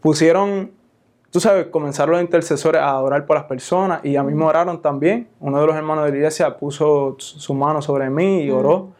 pusieron, 0.00 0.72
tú 1.30 1.40
sabes, 1.40 1.66
comenzaron 1.66 2.12
los 2.12 2.22
intercesores 2.22 2.80
a 2.80 2.98
orar 3.00 3.26
por 3.26 3.36
las 3.36 3.44
personas 3.46 4.04
y 4.04 4.16
a 4.16 4.22
mí 4.22 4.34
me 4.34 4.44
oraron 4.44 4.80
también. 4.80 5.28
Uno 5.40 5.60
de 5.60 5.66
los 5.66 5.76
hermanos 5.76 6.04
de 6.04 6.10
la 6.12 6.16
iglesia 6.16 6.56
puso 6.56 7.16
su 7.18 7.54
mano 7.54 7.82
sobre 7.82 8.08
mí 8.10 8.42
y 8.42 8.50
oró. 8.50 8.90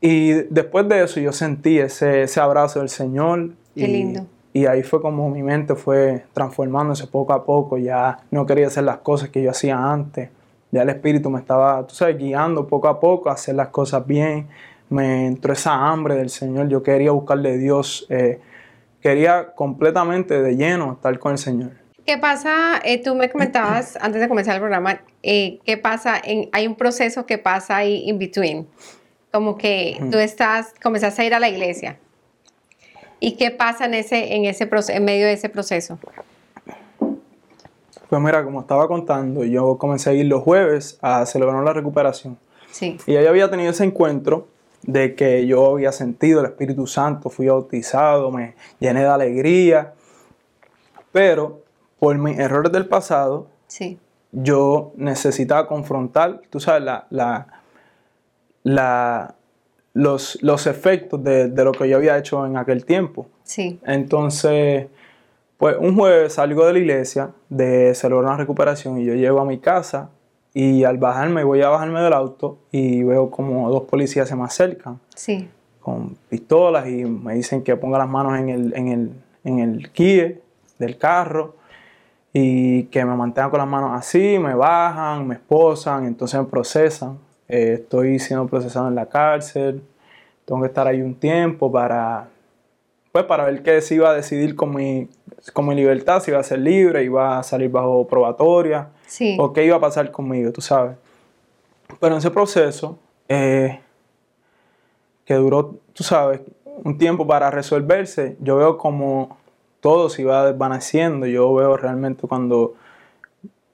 Y 0.00 0.32
después 0.50 0.88
de 0.88 1.02
eso 1.02 1.20
yo 1.20 1.32
sentí 1.32 1.78
ese, 1.78 2.22
ese 2.22 2.40
abrazo 2.40 2.80
del 2.80 2.88
Señor. 2.88 3.50
Qué 3.74 3.84
y, 3.84 3.86
lindo. 3.86 4.26
Y 4.52 4.66
ahí 4.66 4.82
fue 4.82 5.02
como 5.02 5.28
mi 5.28 5.42
mente 5.42 5.74
fue 5.74 6.24
transformándose 6.32 7.06
poco 7.06 7.32
a 7.32 7.44
poco. 7.44 7.76
Ya 7.76 8.18
no 8.30 8.46
quería 8.46 8.68
hacer 8.68 8.84
las 8.84 8.98
cosas 8.98 9.30
que 9.30 9.42
yo 9.42 9.50
hacía 9.50 9.78
antes. 9.78 10.30
Ya 10.70 10.82
el 10.82 10.88
Espíritu 10.90 11.30
me 11.30 11.40
estaba, 11.40 11.86
tú 11.86 11.94
sabes, 11.94 12.18
guiando 12.18 12.66
poco 12.66 12.88
a 12.88 13.00
poco 13.00 13.30
a 13.30 13.32
hacer 13.32 13.54
las 13.54 13.68
cosas 13.68 14.06
bien. 14.06 14.48
Me 14.88 15.26
entró 15.26 15.52
esa 15.52 15.74
hambre 15.74 16.14
del 16.14 16.30
Señor. 16.30 16.68
Yo 16.68 16.82
quería 16.82 17.10
buscarle 17.10 17.54
a 17.54 17.56
Dios. 17.56 18.06
eh, 18.08 18.40
quería 19.06 19.52
completamente 19.54 20.42
de 20.42 20.56
lleno 20.56 20.94
estar 20.94 21.16
con 21.20 21.30
el 21.30 21.38
Señor. 21.38 21.70
¿Qué 22.04 22.18
pasa? 22.18 22.80
Eh, 22.82 23.00
tú 23.00 23.14
me 23.14 23.30
comentabas 23.30 23.96
antes 24.00 24.20
de 24.20 24.28
comenzar 24.28 24.56
el 24.56 24.60
programa, 24.60 25.00
eh, 25.22 25.60
¿qué 25.64 25.76
pasa? 25.76 26.20
En, 26.22 26.48
hay 26.50 26.66
un 26.66 26.74
proceso 26.74 27.24
que 27.24 27.38
pasa 27.38 27.76
ahí 27.76 28.02
in 28.08 28.18
between. 28.18 28.66
Como 29.30 29.56
que 29.56 29.96
tú 30.10 30.18
estás, 30.18 30.74
comenzaste 30.82 31.22
a 31.22 31.24
ir 31.24 31.34
a 31.34 31.38
la 31.38 31.48
iglesia. 31.48 31.98
¿Y 33.20 33.36
qué 33.36 33.52
pasa 33.52 33.84
en 33.84 33.94
ese, 33.94 34.34
en 34.34 34.44
ese 34.44 34.68
en 34.88 35.04
medio 35.04 35.26
de 35.26 35.34
ese 35.34 35.48
proceso? 35.48 36.00
Pues 38.08 38.22
mira, 38.22 38.42
como 38.42 38.60
estaba 38.60 38.88
contando, 38.88 39.44
yo 39.44 39.78
comencé 39.78 40.10
a 40.10 40.12
ir 40.14 40.26
los 40.26 40.42
jueves 40.42 40.98
a 41.00 41.24
celebrar 41.26 41.62
la 41.62 41.72
recuperación. 41.72 42.38
Sí, 42.72 42.98
Y 43.06 43.14
ahí 43.14 43.26
había 43.26 43.48
tenido 43.50 43.70
ese 43.70 43.84
encuentro 43.84 44.48
de 44.86 45.14
que 45.14 45.46
yo 45.46 45.72
había 45.72 45.92
sentido 45.92 46.40
el 46.40 46.46
Espíritu 46.46 46.86
Santo, 46.86 47.28
fui 47.30 47.46
bautizado, 47.48 48.30
me 48.30 48.54
llené 48.78 49.00
de 49.00 49.06
alegría, 49.08 49.92
pero 51.12 51.62
por 51.98 52.16
mis 52.18 52.38
errores 52.38 52.72
del 52.72 52.86
pasado, 52.86 53.48
sí, 53.66 53.98
yo 54.32 54.92
necesitaba 54.96 55.66
confrontar, 55.66 56.42
tú 56.50 56.60
sabes, 56.60 56.82
la, 56.82 57.06
la, 57.10 57.46
la- 58.62 59.34
los, 59.94 60.38
los 60.42 60.66
efectos 60.66 61.22
de, 61.24 61.48
de 61.48 61.64
lo 61.64 61.72
que 61.72 61.88
yo 61.88 61.96
había 61.96 62.18
hecho 62.18 62.44
en 62.44 62.58
aquel 62.58 62.84
tiempo. 62.84 63.26
sí, 63.44 63.80
Entonces, 63.86 64.88
pues 65.56 65.74
un 65.80 65.96
jueves 65.96 66.34
salgo 66.34 66.66
de 66.66 66.74
la 66.74 66.78
iglesia 66.80 67.30
de 67.48 67.94
celebrar 67.94 68.26
una 68.26 68.36
recuperación 68.36 68.98
y 69.00 69.06
yo 69.06 69.14
llego 69.14 69.40
a 69.40 69.46
mi 69.46 69.58
casa 69.58 70.10
y 70.58 70.84
al 70.84 70.96
bajarme, 70.96 71.44
voy 71.44 71.60
a 71.60 71.68
bajarme 71.68 72.00
del 72.00 72.14
auto 72.14 72.56
y 72.72 73.02
veo 73.02 73.30
como 73.30 73.68
dos 73.68 73.82
policías 73.82 74.26
se 74.26 74.34
me 74.36 74.44
acercan 74.44 74.98
sí, 75.14 75.50
con 75.80 76.16
pistolas 76.30 76.88
y 76.88 77.04
me 77.04 77.34
dicen 77.34 77.62
que 77.62 77.76
ponga 77.76 77.98
las 77.98 78.08
manos 78.08 78.38
en 78.38 78.48
el, 78.48 78.74
en 78.74 78.88
el, 78.88 79.10
en 79.44 79.58
el 79.58 79.90
guíe 79.94 80.40
del 80.78 80.96
carro 80.96 81.56
y 82.32 82.84
que 82.84 83.04
me 83.04 83.14
mantenga 83.14 83.50
con 83.50 83.58
las 83.58 83.68
manos 83.68 83.90
así, 83.92 84.38
me 84.38 84.54
bajan, 84.54 85.28
me 85.28 85.34
esposan, 85.34 86.06
entonces 86.06 86.40
me 86.40 86.46
procesan. 86.46 87.18
Eh, 87.48 87.80
estoy 87.82 88.18
siendo 88.18 88.46
procesado 88.46 88.88
en 88.88 88.94
la 88.94 89.10
cárcel, 89.10 89.82
tengo 90.46 90.62
que 90.62 90.68
estar 90.68 90.86
ahí 90.86 91.02
un 91.02 91.16
tiempo 91.16 91.70
para, 91.70 92.28
pues, 93.12 93.26
para 93.26 93.44
ver 93.44 93.62
qué 93.62 93.82
se 93.82 93.96
iba 93.96 94.08
a 94.08 94.14
decidir 94.14 94.56
con 94.56 94.74
mi, 94.74 95.06
con 95.52 95.66
mi 95.66 95.74
libertad, 95.74 96.20
si 96.22 96.30
iba 96.30 96.40
a 96.40 96.42
ser 96.42 96.58
libre, 96.60 97.04
iba 97.04 97.38
a 97.38 97.42
salir 97.42 97.70
bajo 97.70 98.06
probatoria 98.06 98.88
sí. 99.06 99.36
o 99.38 99.52
qué 99.52 99.64
iba 99.64 99.76
a 99.76 99.80
pasar 99.80 100.10
conmigo, 100.10 100.50
tú 100.52 100.60
sabes. 100.60 100.96
Pero 102.00 102.14
en 102.14 102.18
ese 102.18 102.30
proceso, 102.30 102.98
eh, 103.28 103.80
que 105.24 105.34
duró, 105.34 105.74
tú 105.92 106.02
sabes, 106.04 106.40
un 106.84 106.98
tiempo 106.98 107.26
para 107.26 107.50
resolverse, 107.50 108.36
yo 108.40 108.56
veo 108.56 108.76
como 108.78 109.36
todo 109.80 110.08
se 110.08 110.22
iba 110.22 110.44
desvaneciendo. 110.50 111.26
Yo 111.26 111.52
veo 111.54 111.76
realmente 111.76 112.26
cuando 112.26 112.74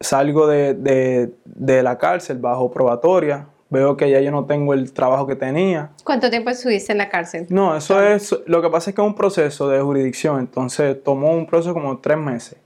salgo 0.01 0.47
de, 0.47 0.75
de- 0.75 1.33
de 1.45 1.83
la 1.83 1.97
cárcel 1.99 2.39
bajo 2.39 2.71
probatoria, 2.71 3.47
veo 3.73 3.97
que 3.97 4.11
ya 4.11 4.21
yo 4.21 4.31
no 4.31 4.45
tengo 4.45 4.75
el 4.75 4.93
trabajo 4.93 5.27
que 5.27 5.35
tenía. 5.35 5.91
¿Cuánto 6.05 6.29
tiempo 6.29 6.51
estuviste 6.51 6.93
en 6.93 6.99
la 6.99 7.09
cárcel? 7.09 7.47
No, 7.49 7.75
eso 7.75 8.01
es, 8.03 8.37
lo 8.47 8.61
que 8.61 8.69
pasa 8.69 8.91
es 8.91 8.97
que 8.97 9.01
es 9.03 9.07
un 9.09 9.15
proceso 9.15 9.69
de 9.71 9.81
jurisdicción, 9.81 10.39
entonces 10.41 11.03
tomó 11.03 11.33
un 11.33 11.47
proceso 11.47 11.73
como 11.73 11.99
tres 11.99 12.19
meses, 12.19 12.59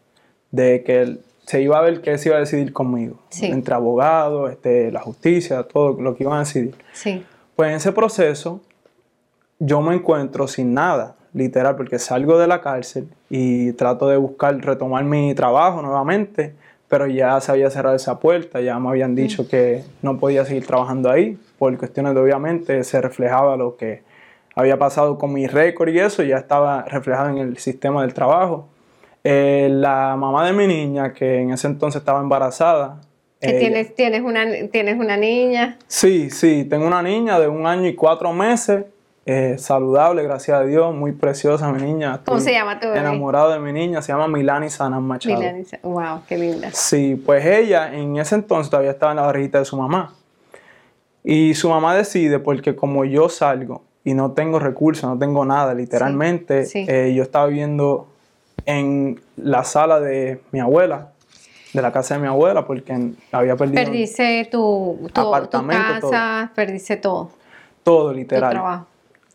de 0.50 0.82
que 0.82 1.18
se 1.46 1.62
iba 1.62 1.78
a 1.78 1.82
ver 1.82 2.00
qué 2.02 2.18
se 2.18 2.28
iba 2.30 2.36
a 2.38 2.40
decidir 2.40 2.72
conmigo, 2.72 3.18
Sí. 3.28 3.46
entre 3.46 3.72
abogados, 3.74 4.50
este, 4.50 4.90
la 4.90 5.00
justicia, 5.00 5.62
todo 5.62 5.92
lo 6.02 6.16
que 6.16 6.24
iban 6.24 6.36
a 6.36 6.40
decidir. 6.40 6.74
Sí, 6.92 7.24
Pues 7.54 7.70
en 7.70 7.76
ese 7.76 7.92
proceso 7.92 8.60
yo 9.60 9.80
me 9.80 9.94
encuentro 9.94 10.48
sin 10.48 10.74
nada, 10.74 11.14
literal, 11.32 11.76
porque 11.76 11.98
salgo 12.00 12.36
de 12.38 12.46
la 12.48 12.60
cárcel 12.60 13.08
y 13.30 13.72
trato 13.74 14.08
de 14.08 14.16
buscar 14.16 14.56
retomar 14.58 15.04
mi 15.04 15.34
trabajo 15.34 15.80
nuevamente, 15.82 16.54
pero 16.88 17.06
ya 17.06 17.40
se 17.40 17.52
había 17.52 17.70
cerrado 17.70 17.96
esa 17.96 18.20
puerta, 18.20 18.60
ya 18.60 18.78
me 18.78 18.88
habían 18.88 19.14
dicho 19.14 19.48
que 19.48 19.82
no 20.02 20.18
podía 20.18 20.44
seguir 20.44 20.66
trabajando 20.66 21.10
ahí, 21.10 21.38
por 21.58 21.76
cuestiones 21.76 22.14
de 22.14 22.20
obviamente 22.20 22.84
se 22.84 23.00
reflejaba 23.00 23.56
lo 23.56 23.76
que 23.76 24.02
había 24.54 24.78
pasado 24.78 25.18
con 25.18 25.32
mi 25.32 25.46
récord 25.46 25.88
y 25.90 25.98
eso, 25.98 26.22
ya 26.22 26.36
estaba 26.36 26.82
reflejado 26.84 27.30
en 27.30 27.38
el 27.38 27.58
sistema 27.58 28.02
del 28.02 28.14
trabajo. 28.14 28.68
Eh, 29.24 29.68
la 29.70 30.16
mamá 30.16 30.46
de 30.46 30.52
mi 30.52 30.66
niña, 30.66 31.12
que 31.12 31.40
en 31.40 31.50
ese 31.50 31.66
entonces 31.66 32.00
estaba 32.00 32.20
embarazada, 32.20 33.00
Que 33.40 33.56
eh, 33.56 33.58
tienes, 33.58 33.94
tienes, 33.94 34.22
una, 34.22 34.46
tienes 34.70 34.98
una 34.98 35.16
niña. 35.16 35.76
Sí, 35.88 36.30
sí, 36.30 36.64
tengo 36.64 36.86
una 36.86 37.02
niña 37.02 37.38
de 37.40 37.48
un 37.48 37.66
año 37.66 37.88
y 37.88 37.94
cuatro 37.94 38.32
meses, 38.32 38.84
eh, 39.26 39.56
saludable, 39.58 40.22
gracias 40.22 40.56
a 40.56 40.62
Dios, 40.62 40.94
muy 40.94 41.10
preciosa 41.10 41.70
mi 41.72 41.82
niña. 41.82 42.20
¿Cómo 42.24 42.38
Estoy 42.38 42.52
se 42.52 42.58
llama 42.58 42.78
tu 42.78 42.86
bebé? 42.86 43.00
Enamorado 43.00 43.50
de 43.50 43.58
mi 43.58 43.72
niña, 43.72 44.00
se 44.00 44.12
llama 44.12 44.28
Milani 44.28 44.70
Sanan 44.70 45.02
Machado. 45.02 45.36
Milani, 45.36 45.64
wow, 45.82 46.20
qué 46.28 46.38
linda. 46.38 46.70
Sí, 46.72 47.20
pues 47.26 47.44
ella 47.44 47.92
en 47.92 48.16
ese 48.18 48.36
entonces 48.36 48.70
todavía 48.70 48.92
estaba 48.92 49.10
en 49.12 49.16
la 49.16 49.22
barriguita 49.26 49.58
de 49.58 49.64
su 49.64 49.76
mamá. 49.76 50.14
Y 51.24 51.54
su 51.54 51.68
mamá 51.68 51.96
decide, 51.96 52.38
porque 52.38 52.76
como 52.76 53.04
yo 53.04 53.28
salgo 53.28 53.82
y 54.04 54.14
no 54.14 54.30
tengo 54.30 54.60
recursos, 54.60 55.10
no 55.10 55.18
tengo 55.18 55.44
nada, 55.44 55.74
literalmente, 55.74 56.64
sí. 56.66 56.86
eh, 56.88 57.12
yo 57.16 57.24
estaba 57.24 57.46
viviendo 57.46 58.06
en 58.64 59.20
la 59.36 59.64
sala 59.64 59.98
de 59.98 60.40
mi 60.52 60.60
abuela, 60.60 61.08
de 61.72 61.82
la 61.82 61.90
casa 61.90 62.14
de 62.14 62.20
mi 62.20 62.28
abuela, 62.28 62.64
porque 62.64 63.10
había 63.32 63.56
perdido 63.56 63.82
Perdiste 63.84 64.48
tu, 64.52 64.98
tu, 65.02 65.08
tu 65.08 65.20
Apartamento, 65.20 66.10
casa, 66.10 66.52
perdiste 66.54 66.96
todo, 66.96 67.30
todo, 67.82 68.10
tu 68.12 68.18
literal. 68.18 68.50
trabajo. 68.52 68.86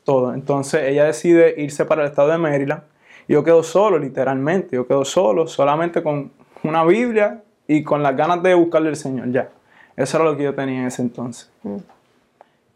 Todo. 0.03 0.33
Entonces 0.33 0.83
ella 0.83 1.05
decide 1.05 1.55
irse 1.57 1.85
para 1.85 2.03
el 2.03 2.09
estado 2.09 2.29
de 2.29 2.37
Maryland. 2.37 2.83
Y 3.27 3.33
yo 3.33 3.43
quedo 3.43 3.63
solo, 3.63 3.99
literalmente. 3.99 4.75
Yo 4.75 4.87
quedo 4.87 5.05
solo, 5.05 5.47
solamente 5.47 6.01
con 6.03 6.31
una 6.63 6.83
Biblia 6.83 7.43
y 7.67 7.83
con 7.83 8.03
las 8.03 8.15
ganas 8.15 8.43
de 8.43 8.53
buscarle 8.53 8.89
al 8.89 8.95
Señor, 8.95 9.31
ya. 9.31 9.49
Eso 9.95 10.17
era 10.17 10.25
lo 10.25 10.37
que 10.37 10.43
yo 10.43 10.55
tenía 10.55 10.81
en 10.81 10.87
ese 10.87 11.01
entonces. 11.01 11.49
Mm. 11.63 11.77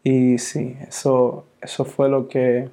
Y 0.04 0.38
sí, 0.38 0.76
eso, 0.86 1.44
eso 1.60 1.84
fue 1.84 2.08
lo 2.08 2.28
que 2.28 2.68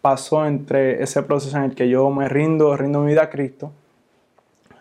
pasó 0.00 0.44
entre 0.44 1.02
ese 1.02 1.22
proceso 1.22 1.56
en 1.56 1.64
el 1.64 1.74
que 1.74 1.88
yo 1.88 2.10
me 2.10 2.28
rindo, 2.28 2.76
rindo 2.76 3.00
mi 3.00 3.12
vida 3.12 3.22
a 3.22 3.30
Cristo. 3.30 3.70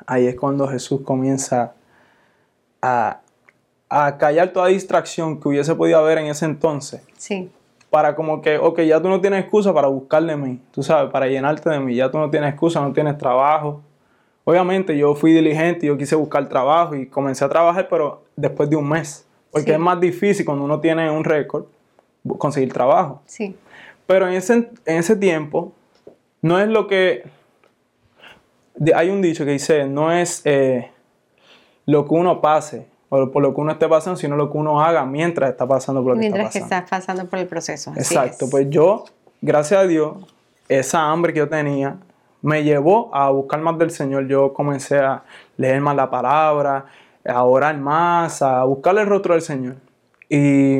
Ahí 0.05 0.27
es 0.27 0.35
cuando 0.35 0.67
Jesús 0.67 1.01
comienza 1.01 1.73
a, 2.81 3.21
a 3.89 4.17
callar 4.17 4.49
toda 4.53 4.67
distracción 4.67 5.39
que 5.39 5.49
hubiese 5.49 5.75
podido 5.75 5.99
haber 5.99 6.17
en 6.17 6.25
ese 6.25 6.45
entonces 6.45 7.01
Sí, 7.17 7.51
para 7.93 8.15
como 8.15 8.41
que, 8.41 8.57
ok, 8.57 8.79
ya 8.81 8.99
tú 8.99 9.07
no 9.07 9.21
tienes 9.21 9.41
excusa 9.41 9.71
para 9.71 9.87
buscar 9.87 10.23
de 10.23 10.35
mí, 10.35 10.59
tú 10.71 10.81
sabes, 10.81 11.11
para 11.11 11.27
llenarte 11.27 11.69
de 11.69 11.79
mí, 11.79 11.93
ya 11.93 12.09
tú 12.09 12.17
no 12.17 12.27
tienes 12.27 12.49
excusa, 12.49 12.81
no 12.81 12.91
tienes 12.91 13.19
trabajo. 13.19 13.83
Obviamente 14.45 14.97
yo 14.97 15.13
fui 15.13 15.31
diligente, 15.31 15.85
yo 15.85 15.95
quise 15.95 16.15
buscar 16.15 16.49
trabajo 16.49 16.95
y 16.95 17.05
comencé 17.05 17.45
a 17.45 17.49
trabajar, 17.49 17.87
pero 17.87 18.23
después 18.35 18.67
de 18.67 18.77
un 18.77 18.89
mes, 18.89 19.27
porque 19.51 19.67
Sí. 19.67 19.71
es 19.73 19.79
más 19.79 19.99
difícil 19.99 20.43
cuando 20.43 20.63
uno 20.65 20.79
tiene 20.79 21.11
un 21.11 21.23
récord 21.23 21.65
conseguir 22.39 22.73
trabajo. 22.73 23.21
sí, 23.27 23.55
Pero 24.07 24.27
en 24.27 24.33
ese, 24.33 24.53
en 24.55 24.97
ese 24.97 25.15
tiempo, 25.15 25.71
no 26.41 26.57
es 26.57 26.69
lo 26.69 26.87
que... 26.87 27.23
hay 28.95 29.11
un 29.11 29.21
dicho 29.21 29.45
que 29.45 29.51
dice, 29.51 29.85
no 29.85 30.11
es 30.11 30.41
eh, 30.45 30.89
lo 31.85 32.07
que 32.07 32.15
uno 32.15 32.41
pase 32.41 32.87
o 33.15 33.29
por 33.31 33.43
lo 33.43 33.53
que 33.53 33.61
uno 33.61 33.73
esté 33.73 33.87
pasando, 33.87 34.17
sino 34.17 34.35
lo 34.35 34.51
que 34.51 34.57
uno 34.57 34.81
haga 34.81 35.05
mientras 35.05 35.51
está 35.51 35.67
pasando 35.67 36.01
por 36.01 36.13
lo 36.13 36.15
que 36.15 36.29
mientras 36.29 36.51
que 36.51 36.59
estás 36.59 36.89
pasando 36.89 37.25
por 37.27 37.37
el 37.39 37.47
proceso. 37.47 37.93
Exacto, 37.95 38.45
es. 38.45 38.51
pues 38.51 38.69
yo, 38.69 39.05
gracias 39.41 39.81
a 39.81 39.87
Dios, 39.87 40.17
esa 40.67 41.11
hambre 41.11 41.31
que 41.31 41.39
yo 41.39 41.49
tenía 41.49 41.97
me 42.41 42.63
llevó 42.63 43.13
a 43.13 43.29
buscar 43.29 43.61
más 43.61 43.77
del 43.77 43.91
Señor. 43.91 44.27
Yo 44.27 44.51
comencé 44.53 44.97
a 44.97 45.23
leer 45.57 45.79
más 45.79 45.95
la 45.95 46.09
palabra, 46.09 46.85
a 47.23 47.43
orar 47.43 47.77
más, 47.77 48.41
a 48.41 48.63
buscarle 48.63 49.01
el 49.01 49.07
rostro 49.07 49.33
del 49.33 49.43
Señor. 49.43 49.75
Y, 50.27 50.79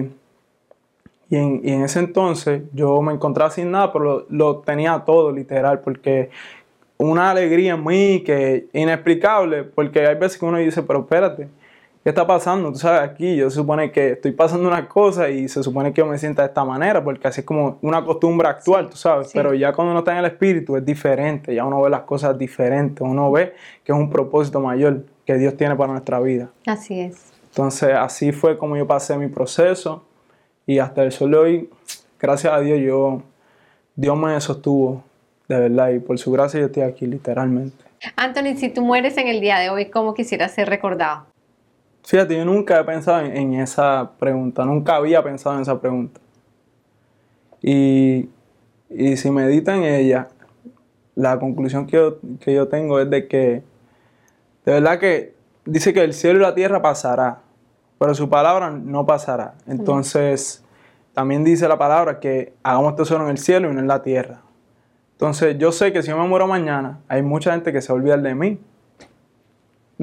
Y 1.30 1.36
en, 1.36 1.62
y 1.64 1.72
en 1.72 1.84
ese 1.84 2.00
entonces 2.00 2.64
yo 2.74 3.02
me 3.02 3.14
encontraba 3.14 3.52
sin 3.52 3.72
nada, 3.72 3.94
pero 3.94 4.04
lo, 4.06 4.26
lo 4.30 4.58
tenía 4.58 5.04
todo 5.06 5.32
literal, 5.32 5.80
porque 5.82 6.32
una 6.98 7.32
alegría 7.32 7.74
en 7.76 7.84
mí 7.84 8.24
que 8.26 8.68
inexplicable, 8.74 9.64
porque 9.64 10.06
hay 10.08 10.16
veces 10.16 10.38
que 10.38 10.46
uno 10.46 10.58
dice, 10.58 10.82
pero 10.84 11.02
espérate, 11.02 11.48
¿qué 12.04 12.10
está 12.10 12.28
pasando? 12.28 12.72
Tú 12.72 12.80
sabes, 12.80 13.10
aquí 13.10 13.36
yo 13.36 13.50
se 13.50 13.56
supone 13.56 13.92
que 13.92 14.12
estoy 14.12 14.32
pasando 14.34 14.68
una 14.68 14.88
cosa 14.88 15.30
y 15.30 15.48
se 15.48 15.64
supone 15.64 15.94
que 15.94 16.02
yo 16.02 16.06
me 16.06 16.18
sienta 16.18 16.42
de 16.42 16.50
esta 16.50 16.66
manera, 16.66 17.04
porque 17.04 17.28
así 17.28 17.42
es 17.42 17.46
como 17.46 17.78
una 17.82 18.04
costumbre 18.04 18.48
actual, 18.48 18.90
tú 18.90 18.98
sabes, 18.98 19.28
sí. 19.28 19.34
pero 19.34 19.54
ya 19.54 19.72
cuando 19.72 19.92
uno 19.92 20.00
está 20.00 20.12
en 20.12 20.20
el 20.20 20.26
espíritu 20.26 20.76
es 20.76 20.86
diferente, 20.86 21.56
ya 21.56 21.64
uno 21.66 21.82
ve 21.82 21.90
las 21.90 22.02
cosas 22.02 22.38
diferentes, 22.38 23.02
uno 23.02 23.32
ve 23.32 23.54
que 23.84 23.94
es 23.94 23.98
un 23.98 24.10
propósito 24.10 24.60
mayor 24.60 25.06
que 25.26 25.38
Dios 25.38 25.56
tiene 25.56 25.76
para 25.76 25.94
nuestra 25.94 26.20
vida. 26.20 26.50
Así 26.68 27.00
es. 27.00 27.32
Entonces 27.52 27.94
así 27.96 28.32
fue 28.32 28.58
como 28.58 28.76
yo 28.76 28.86
pasé 28.86 29.18
mi 29.18 29.28
proceso 29.28 30.04
y 30.66 30.80
hasta 30.80 31.04
el 31.04 31.12
sol 31.12 31.32
de 31.32 31.38
hoy, 31.38 31.70
gracias 32.20 32.52
a 32.52 32.60
Dios, 32.60 32.80
yo, 32.82 33.22
Dios 33.96 34.18
me 34.18 34.40
sostuvo 34.42 35.04
de 35.48 35.60
verdad 35.60 35.90
y 35.92 36.00
por 36.00 36.18
su 36.18 36.32
gracia 36.32 36.60
yo 36.60 36.66
estoy 36.66 36.84
aquí 36.84 37.06
literalmente. 37.06 37.84
Anthony, 38.18 38.58
si 38.58 38.70
tú 38.70 38.82
mueres 38.82 39.18
en 39.18 39.28
el 39.28 39.40
día 39.40 39.60
de 39.60 39.70
hoy, 39.70 39.86
¿cómo 39.86 40.14
quisieras 40.14 40.54
ser 40.54 40.68
recordado? 40.68 41.33
Fíjate, 42.06 42.36
yo 42.36 42.46
nunca 42.46 42.80
he 42.80 42.84
pensado 42.84 43.22
en, 43.22 43.36
en 43.36 43.54
esa 43.56 44.12
pregunta, 44.20 44.66
nunca 44.66 44.96
había 44.96 45.24
pensado 45.24 45.56
en 45.56 45.62
esa 45.62 45.80
pregunta. 45.80 46.20
Y, 47.62 48.30
y 48.90 49.18
si 49.18 49.32
medito 49.32 49.72
en 49.72 49.84
ella, 49.84 50.28
la 51.16 51.40
conclusión 51.40 51.88
que 51.88 51.98
yo, 51.98 52.18
que 52.40 52.54
yo 52.54 52.68
tengo 52.68 53.00
es 53.00 53.10
de 53.10 53.28
que, 53.28 53.64
de 54.66 54.72
verdad 54.74 55.00
que 55.00 55.34
dice 55.66 55.94
que 55.94 56.04
el 56.04 56.14
cielo 56.14 56.40
y 56.40 56.42
la 56.42 56.56
tierra 56.56 56.82
pasará, 56.82 57.40
pero 58.00 58.14
su 58.16 58.30
palabra 58.30 58.70
no 58.70 59.06
pasará. 59.06 59.54
Entonces, 59.66 60.64
también 61.14 61.44
dice 61.44 61.68
la 61.68 61.78
palabra 61.78 62.20
que 62.20 62.54
hagamos 62.64 62.96
tesoro 62.96 63.24
en 63.24 63.30
el 63.30 63.38
cielo 63.38 63.72
y 63.72 63.74
no 63.74 63.80
en 63.80 63.88
la 63.88 64.02
tierra. 64.02 64.42
Entonces, 65.14 65.58
yo 65.58 65.72
sé 65.72 65.94
que 65.94 66.02
si 66.02 66.10
yo 66.10 66.18
me 66.18 66.28
muero 66.28 66.48
mañana, 66.48 67.00
hay 67.08 67.22
mucha 67.22 67.52
gente 67.52 67.72
que 67.72 67.82
se 67.82 67.94
va 67.94 67.98
a 67.98 68.02
olvidar 68.02 68.22
de 68.22 68.36
mí. 68.36 68.60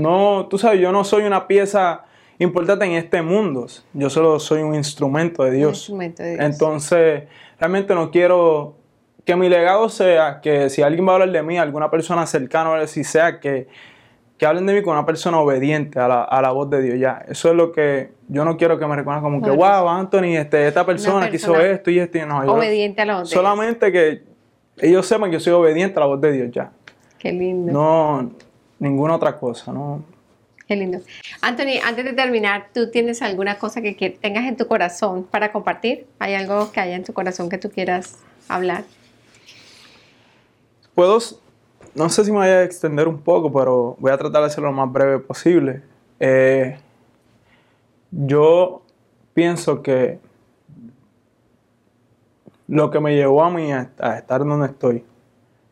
No, 0.00 0.46
tú 0.48 0.58
sabes, 0.58 0.80
yo 0.80 0.92
no 0.92 1.04
soy 1.04 1.24
una 1.24 1.46
pieza 1.46 2.04
importante 2.38 2.84
en 2.86 2.92
este 2.92 3.22
mundo. 3.22 3.66
Yo 3.92 4.08
solo 4.10 4.38
soy 4.40 4.62
un 4.62 4.74
instrumento 4.74 5.42
de 5.44 5.50
Un 5.50 5.56
Dios. 5.56 5.78
instrumento 5.78 6.22
de 6.22 6.30
Dios. 6.36 6.44
Entonces, 6.44 7.24
realmente 7.58 7.94
no 7.94 8.10
quiero 8.10 8.74
que 9.24 9.36
mi 9.36 9.48
legado 9.48 9.88
sea 9.90 10.40
que 10.40 10.70
si 10.70 10.82
alguien 10.82 11.06
va 11.06 11.12
a 11.12 11.14
hablar 11.16 11.30
de 11.32 11.42
mí, 11.42 11.58
alguna 11.58 11.90
persona 11.90 12.26
cercana, 12.26 12.86
si 12.86 13.04
sea 13.04 13.38
que, 13.38 13.68
que 14.38 14.46
hablen 14.46 14.64
de 14.66 14.72
mí 14.72 14.82
con 14.82 14.94
una 14.94 15.04
persona 15.04 15.38
obediente 15.38 15.98
a 16.00 16.08
la, 16.08 16.22
a 16.24 16.40
la 16.40 16.50
voz 16.52 16.70
de 16.70 16.80
Dios. 16.80 16.98
Ya, 16.98 17.22
eso 17.28 17.50
es 17.50 17.54
lo 17.54 17.70
que 17.70 18.12
yo 18.28 18.44
no 18.46 18.56
quiero 18.56 18.78
que 18.78 18.86
me 18.86 18.96
reconozcan 18.96 19.22
como 19.34 19.42
que, 19.44 19.50
wow, 19.50 19.86
Anthony, 19.88 20.36
este, 20.38 20.66
esta 20.66 20.86
persona, 20.86 21.28
que 21.28 21.36
hizo 21.36 21.54
esto 21.60 21.90
y 21.90 21.98
esto. 21.98 22.16
y 22.16 22.22
no, 22.22 22.44
yo- 22.46 22.54
Obediente 22.54 23.02
a 23.02 23.04
la 23.04 23.18
voz 23.18 23.28
de 23.28 23.36
solamente 23.36 23.92
que 23.92 24.22
ellos 24.78 25.04
sepan 25.06 25.30
que 25.30 25.34
yo 25.34 25.40
soy 25.40 25.52
obediente 25.52 25.98
a 25.98 26.00
la 26.00 26.06
voz 26.06 26.20
de 26.22 26.32
Dios 26.32 26.48
ya. 26.50 26.72
Qué 27.18 27.30
lindo. 27.32 27.70
No, 27.70 28.30
ninguna 28.80 29.14
otra 29.14 29.38
cosa, 29.38 29.72
¿no? 29.72 30.02
Qué 30.66 30.74
lindo. 30.74 30.98
Anthony, 31.40 31.80
antes 31.84 32.04
de 32.04 32.12
terminar, 32.12 32.68
¿tú 32.72 32.90
tienes 32.90 33.22
alguna 33.22 33.58
cosa 33.58 33.82
que 33.82 34.18
tengas 34.20 34.44
en 34.44 34.56
tu 34.56 34.66
corazón 34.66 35.24
para 35.24 35.52
compartir? 35.52 36.06
¿Hay 36.18 36.34
algo 36.34 36.72
que 36.72 36.80
haya 36.80 36.96
en 36.96 37.04
tu 37.04 37.12
corazón 37.12 37.48
que 37.48 37.58
tú 37.58 37.70
quieras 37.70 38.18
hablar? 38.48 38.84
Puedo, 40.94 41.18
no 41.94 42.08
sé 42.08 42.24
si 42.24 42.30
me 42.30 42.38
voy 42.38 42.46
a 42.46 42.62
extender 42.62 43.08
un 43.08 43.18
poco, 43.18 43.52
pero 43.52 43.96
voy 43.98 44.12
a 44.12 44.16
tratar 44.16 44.42
de 44.42 44.46
hacerlo 44.46 44.70
lo 44.70 44.76
más 44.76 44.92
breve 44.92 45.18
posible. 45.18 45.82
Eh, 46.20 46.78
yo 48.12 48.82
pienso 49.34 49.82
que 49.82 50.20
lo 52.68 52.90
que 52.92 53.00
me 53.00 53.16
llevó 53.16 53.42
a 53.42 53.50
mí 53.50 53.72
a, 53.72 53.90
a 53.98 54.18
estar 54.18 54.44
donde 54.44 54.66
estoy 54.66 55.04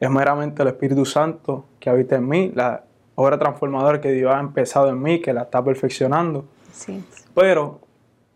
es 0.01 0.11
meramente 0.11 0.63
el 0.63 0.69
Espíritu 0.69 1.05
Santo 1.05 1.67
que 1.79 1.89
habita 1.89 2.17
en 2.17 2.29
mí, 2.29 2.51
la 2.53 2.83
obra 3.21 3.37
transformadora 3.37 4.01
que 4.01 4.13
Dios 4.13 4.33
ha 4.33 4.39
empezado 4.39 4.91
en 4.91 5.03
mí, 5.03 5.21
que 5.21 5.33
la 5.33 5.43
está 5.43 5.63
perfeccionando. 5.65 6.45
Sí. 6.73 7.05
Pero 7.35 7.81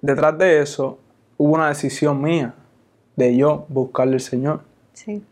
detrás 0.00 0.36
de 0.36 0.60
eso 0.60 0.98
hubo 1.36 1.54
una 1.54 1.68
decisión 1.68 2.20
mía 2.20 2.54
de 3.14 3.36
yo 3.36 3.64
buscarle 3.68 4.14
al 4.14 4.20
Señor 4.20 4.60
Sí. 4.92 5.22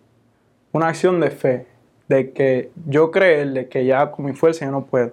una 0.70 0.86
acción 0.88 1.18
de 1.18 1.30
fe, 1.32 1.66
de 2.08 2.30
que 2.32 2.70
yo 2.86 3.10
creerle 3.10 3.68
que 3.68 3.84
ya 3.84 4.12
con 4.12 4.24
mi 4.26 4.34
fuerza 4.34 4.64
yo 4.66 4.70
no 4.70 4.84
puedo 4.84 5.12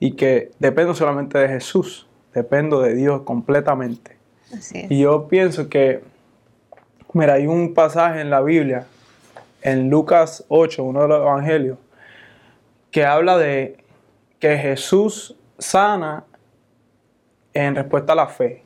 y 0.00 0.12
que 0.12 0.50
dependo 0.58 0.94
solamente 0.94 1.38
de 1.38 1.48
Jesús, 1.48 2.06
dependo 2.32 2.80
de 2.80 2.94
Dios 2.94 3.20
completamente. 3.22 4.16
Así 4.56 4.78
es. 4.78 4.90
Y 4.90 5.00
yo 5.00 5.28
pienso 5.28 5.68
que, 5.68 6.02
mira, 7.12 7.34
hay 7.34 7.46
un 7.46 7.74
pasaje 7.74 8.22
en 8.22 8.30
la 8.30 8.40
Biblia, 8.40 8.86
en 9.60 9.90
Lucas 9.90 10.44
8, 10.48 10.82
uno 10.82 11.02
de 11.02 11.08
los 11.08 11.20
evangelios, 11.20 11.76
que 12.92 13.04
habla 13.04 13.36
de 13.38 13.78
que 14.38 14.56
Jesús 14.58 15.34
sana 15.58 16.24
en 17.54 17.74
respuesta 17.74 18.12
a 18.12 18.16
la 18.16 18.28
fe. 18.28 18.62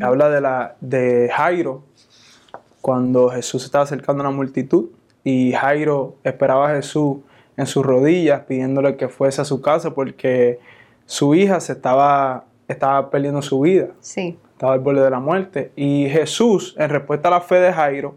Habla 0.00 0.28
de, 0.28 0.40
la, 0.40 0.76
de 0.80 1.30
Jairo, 1.34 1.82
cuando 2.80 3.30
Jesús 3.30 3.64
estaba 3.64 3.84
acercando 3.84 4.22
a 4.22 4.28
una 4.28 4.36
multitud 4.36 4.90
y 5.24 5.52
Jairo 5.52 6.16
esperaba 6.24 6.70
a 6.70 6.74
Jesús 6.74 7.18
en 7.56 7.66
sus 7.66 7.84
rodillas 7.84 8.42
pidiéndole 8.42 8.96
que 8.96 9.08
fuese 9.08 9.40
a 9.40 9.44
su 9.44 9.60
casa 9.60 9.92
porque 9.94 10.58
su 11.06 11.34
hija 11.34 11.60
se 11.60 11.72
estaba, 11.72 12.44
estaba 12.68 13.10
perdiendo 13.10 13.42
su 13.42 13.60
vida 13.60 13.88
Sí. 14.00 14.38
estaba 14.52 14.72
al 14.72 14.80
borde 14.80 15.02
de 15.02 15.10
la 15.10 15.20
muerte. 15.20 15.70
Y 15.76 16.08
Jesús, 16.10 16.74
en 16.78 16.88
respuesta 16.90 17.28
a 17.28 17.32
la 17.32 17.40
fe 17.40 17.56
de 17.56 17.72
Jairo, 17.72 18.16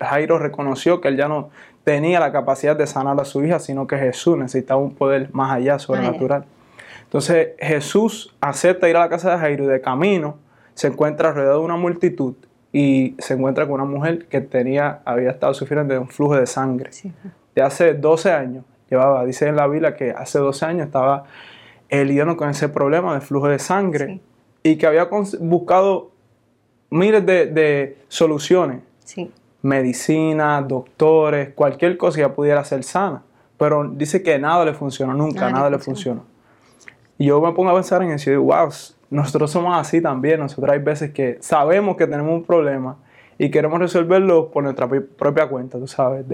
Jairo 0.00 0.38
reconoció 0.38 1.00
que 1.00 1.08
él 1.08 1.16
ya 1.16 1.28
no 1.28 1.50
tenía 1.84 2.18
la 2.18 2.32
capacidad 2.32 2.74
de 2.76 2.86
sanar 2.86 3.20
a 3.20 3.24
su 3.24 3.44
hija, 3.44 3.58
sino 3.58 3.86
que 3.86 3.96
Jesús 3.98 4.36
necesitaba 4.38 4.80
un 4.80 4.94
poder 4.94 5.28
más 5.32 5.52
allá, 5.52 5.78
sobrenatural. 5.78 6.44
Entonces 7.04 7.50
Jesús 7.58 8.34
acepta 8.40 8.88
ir 8.88 8.96
a 8.96 9.00
la 9.00 9.08
casa 9.08 9.30
de 9.32 9.38
Jairo 9.38 9.64
y 9.64 9.66
de 9.68 9.80
camino 9.80 10.36
se 10.74 10.88
encuentra 10.88 11.32
rodeado 11.32 11.58
de 11.60 11.64
una 11.64 11.76
multitud 11.76 12.34
y 12.72 13.14
se 13.18 13.34
encuentra 13.34 13.66
con 13.66 13.74
una 13.80 13.84
mujer 13.84 14.26
que 14.26 14.40
tenía, 14.40 15.00
había 15.04 15.30
estado 15.30 15.54
sufriendo 15.54 15.94
de 15.94 16.00
un 16.00 16.08
flujo 16.08 16.34
de 16.36 16.46
sangre 16.46 16.90
Sí. 16.92 17.12
de 17.54 17.62
hace 17.62 17.94
12 17.94 18.32
años. 18.32 18.64
Llevaba, 18.90 19.24
dice 19.24 19.46
en 19.46 19.56
la 19.56 19.66
Biblia 19.68 19.94
que 19.94 20.10
hace 20.10 20.38
12 20.40 20.64
años 20.66 20.86
estaba 20.86 21.24
lidiando 21.90 22.36
con 22.36 22.48
ese 22.50 22.68
problema 22.68 23.14
de 23.14 23.20
flujo 23.20 23.46
de 23.48 23.60
sangre 23.60 24.06
Sí. 24.06 24.20
y 24.72 24.76
que 24.76 24.86
había 24.88 25.08
buscado 25.38 26.10
miles 26.90 27.24
de, 27.24 27.46
de 27.46 27.98
soluciones, 28.08 28.80
Sí. 29.04 29.30
Medicina, 29.64 30.62
doctores, 30.62 31.50
cualquier 31.54 31.96
cosa 31.96 32.20
que 32.20 32.28
pudiera 32.28 32.62
ser 32.64 32.84
sana. 32.84 33.22
Pero 33.58 33.84
dice 33.88 34.22
que 34.22 34.38
nada 34.38 34.64
le 34.64 34.74
funcionó, 34.74 35.14
nunca, 35.14 35.40
Nada 35.40 35.48
le 35.48 35.54
nada 35.54 35.70
le 35.70 35.78
funcionó. 35.78 36.24
Y 37.18 37.26
yo 37.26 37.40
me 37.40 37.52
pongo 37.52 37.70
a 37.70 37.74
pensar 37.74 38.02
en 38.02 38.10
eso 38.10 38.28
y 38.30 38.32
digo, 38.34 38.44
wow, 38.44 38.68
nosotros 39.10 39.50
somos 39.50 39.76
así 39.76 40.00
también. 40.00 40.40
Nosotros 40.40 40.70
hay 40.72 40.80
veces 40.80 41.12
que 41.12 41.38
sabemos 41.40 41.96
que 41.96 42.06
tenemos 42.06 42.32
un 42.32 42.44
problema 42.44 42.96
y 43.38 43.50
queremos 43.50 43.78
resolverlo 43.78 44.50
por 44.50 44.62
nuestra 44.64 44.88
pi- 44.88 45.00
propia 45.00 45.48
cuenta, 45.48 45.78
tú 45.78 45.86
sabes. 45.86 46.24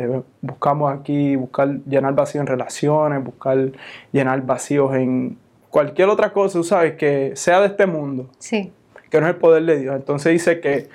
Buscamos 0.40 0.92
aquí, 0.92 1.36
buscar 1.36 1.68
llenar 1.86 2.14
vacíos 2.14 2.40
en 2.42 2.46
relaciones, 2.46 3.22
buscar 3.22 3.70
llenar 4.12 4.42
vacíos 4.44 4.94
en 4.96 5.38
cualquier 5.68 6.08
otra 6.08 6.32
cosa, 6.32 6.58
tú 6.58 6.64
sabes, 6.64 6.94
que 6.94 7.32
sea 7.36 7.60
de 7.60 7.66
este 7.68 7.86
mundo 7.86 8.28
Sí. 8.38 8.72
que 9.10 9.20
no 9.20 9.26
es 9.28 9.34
el 9.34 9.38
poder 9.38 9.64
de 9.66 9.78
Dios. 9.78 9.94
Entonces 9.94 10.32
dice 10.32 10.60
que 10.60 10.88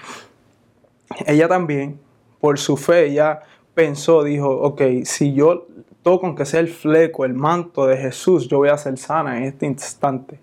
ella 1.28 1.48
también, 1.48 2.00
por 2.45 2.60
su 2.60 2.77
fe, 2.77 3.08
ella 3.08 3.41
pensó, 3.73 4.23
dijo, 4.23 4.47
ok, 4.51 4.79
si 5.03 5.34
yo 5.34 5.65
toco 6.03 6.27
aunque 6.27 6.45
sea 6.45 6.60
el 6.60 6.67
fleco, 6.67 7.25
el 7.25 7.34
manto 7.34 7.88
de 7.88 7.97
Jesús, 7.97 8.47
yo 8.47 8.60
voy 8.60 8.69
a 8.69 8.77
ser 8.77 8.99
sana 8.99 9.39
en 9.39 9.45
este 9.45 9.65
instante. 9.65 10.39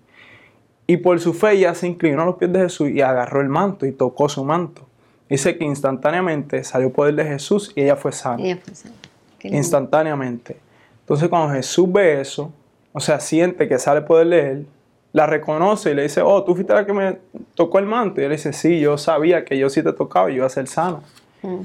Y 0.85 0.97
por 0.97 1.17
su 1.21 1.33
fe 1.33 1.53
ella 1.53 1.73
se 1.73 1.87
inclinó 1.87 2.23
a 2.23 2.25
los 2.25 2.35
pies 2.35 2.51
de 2.51 2.59
Jesús 2.59 2.89
y 2.89 2.99
agarró 2.99 3.39
el 3.39 3.47
manto 3.47 3.85
y 3.85 3.93
tocó 3.93 4.27
su 4.27 4.43
manto. 4.43 4.81
Dice 5.29 5.57
que 5.57 5.63
instantáneamente 5.63 6.65
salió 6.65 6.91
poder 6.91 7.15
de 7.15 7.23
Jesús 7.23 7.71
y 7.73 7.83
ella 7.83 7.95
fue 7.95 8.11
sana 8.11 8.43
Ella 8.43 8.59
fue 8.61 8.75
sana. 8.75 8.95
Instantáneamente. 9.41 10.57
Entonces 10.99 11.29
cuando 11.29 11.53
Jesús 11.53 11.89
ve 11.89 12.19
eso, 12.19 12.51
o 12.91 12.99
sea, 12.99 13.21
siente 13.21 13.69
que 13.69 13.79
sale 13.79 14.01
poder 14.01 14.27
de 14.27 14.51
él, 14.51 14.67
la 15.13 15.25
reconoce 15.25 15.91
y 15.91 15.93
le 15.93 16.03
dice, 16.03 16.21
oh, 16.21 16.43
tú 16.43 16.53
fuiste 16.53 16.73
la 16.73 16.85
que 16.85 16.91
me 16.91 17.17
tocó 17.55 17.79
el 17.79 17.85
manto. 17.85 18.19
Y 18.19 18.25
él 18.25 18.31
dice, 18.31 18.51
sí, 18.51 18.81
yo 18.81 18.97
sabía 18.97 19.45
que 19.45 19.57
yo 19.57 19.69
sí 19.69 19.81
te 19.81 19.93
tocaba 19.93 20.29
y 20.29 20.33
yo 20.33 20.37
iba 20.39 20.47
a 20.47 20.49
ser 20.49 20.67
sana. 20.67 20.99
Mm. 21.43 21.61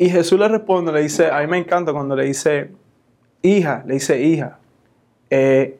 Y 0.00 0.08
Jesús 0.08 0.40
le 0.40 0.48
responde, 0.48 0.92
le 0.92 1.02
dice, 1.02 1.30
a 1.30 1.40
mí 1.40 1.46
me 1.46 1.58
encanta 1.58 1.92
cuando 1.92 2.16
le 2.16 2.24
dice, 2.24 2.70
hija, 3.42 3.82
le 3.86 3.94
dice, 3.94 4.18
hija, 4.18 4.58
eh, 5.28 5.78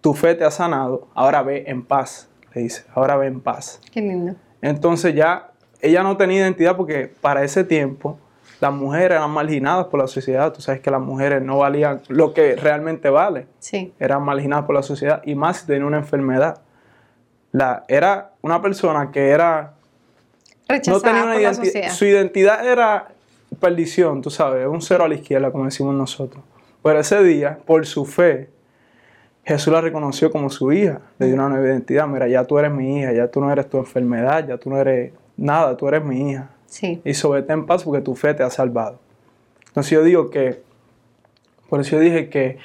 tu 0.00 0.14
fe 0.14 0.36
te 0.36 0.44
ha 0.44 0.50
sanado, 0.52 1.08
ahora 1.12 1.42
ve 1.42 1.64
en 1.66 1.84
paz, 1.84 2.30
le 2.54 2.62
dice, 2.62 2.84
ahora 2.94 3.16
ve 3.16 3.26
en 3.26 3.40
paz. 3.40 3.80
Qué 3.90 4.00
lindo. 4.00 4.36
Entonces 4.62 5.12
ya 5.12 5.50
ella 5.80 6.04
no 6.04 6.16
tenía 6.16 6.38
identidad 6.38 6.76
porque 6.76 7.12
para 7.20 7.42
ese 7.42 7.64
tiempo 7.64 8.16
las 8.60 8.72
mujeres 8.72 9.16
eran 9.16 9.32
marginadas 9.32 9.86
por 9.86 9.98
la 9.98 10.06
sociedad. 10.06 10.52
Tú 10.52 10.60
sabes 10.60 10.80
que 10.80 10.92
las 10.92 11.00
mujeres 11.00 11.42
no 11.42 11.58
valían 11.58 12.02
lo 12.06 12.32
que 12.32 12.54
realmente 12.54 13.10
vale. 13.10 13.48
Sí. 13.58 13.92
Eran 13.98 14.22
marginadas 14.22 14.66
por 14.66 14.76
la 14.76 14.84
sociedad 14.84 15.20
y 15.24 15.34
más 15.34 15.56
si 15.56 15.66
tenía 15.66 15.84
una 15.84 15.98
enfermedad. 15.98 16.60
La, 17.50 17.82
era 17.88 18.34
una 18.40 18.62
persona 18.62 19.10
que 19.10 19.30
era 19.30 19.72
Rechazada 20.68 20.96
no 20.96 21.02
tenía 21.02 21.24
una 21.24 21.32
por 21.34 21.42
la 21.42 21.54
sociedad. 21.54 21.90
Su 21.90 22.04
identidad 22.04 22.64
era 22.64 23.08
perdición, 23.56 24.22
tú 24.22 24.30
sabes, 24.30 24.66
un 24.66 24.80
cero 24.82 25.04
a 25.04 25.08
la 25.08 25.14
izquierda, 25.14 25.50
como 25.50 25.64
decimos 25.64 25.94
nosotros. 25.94 26.42
Pero 26.82 27.00
ese 27.00 27.22
día, 27.22 27.58
por 27.66 27.84
su 27.86 28.04
fe, 28.04 28.50
Jesús 29.44 29.72
la 29.72 29.80
reconoció 29.80 30.30
como 30.30 30.50
su 30.50 30.72
hija, 30.72 31.00
le 31.18 31.26
dio 31.26 31.34
una 31.36 31.48
nueva 31.48 31.66
identidad. 31.66 32.06
Mira, 32.08 32.26
ya 32.28 32.44
tú 32.44 32.58
eres 32.58 32.72
mi 32.72 32.98
hija, 32.98 33.12
ya 33.12 33.28
tú 33.28 33.40
no 33.40 33.50
eres 33.50 33.68
tu 33.68 33.78
enfermedad, 33.78 34.46
ya 34.46 34.58
tú 34.58 34.70
no 34.70 34.76
eres 34.76 35.12
nada, 35.36 35.76
tú 35.76 35.86
eres 35.88 36.04
mi 36.04 36.30
hija. 36.30 36.50
Sí, 36.66 37.00
Y 37.04 37.28
vete 37.28 37.52
en 37.52 37.64
paz 37.64 37.84
porque 37.84 38.00
tu 38.02 38.14
fe 38.14 38.34
te 38.34 38.42
ha 38.42 38.50
salvado. 38.50 38.98
Entonces 39.68 39.92
yo 39.92 40.02
digo 40.02 40.30
que, 40.30 40.62
por 41.68 41.80
eso 41.80 41.92
yo 41.92 42.00
dije 42.00 42.28
que 42.28 42.58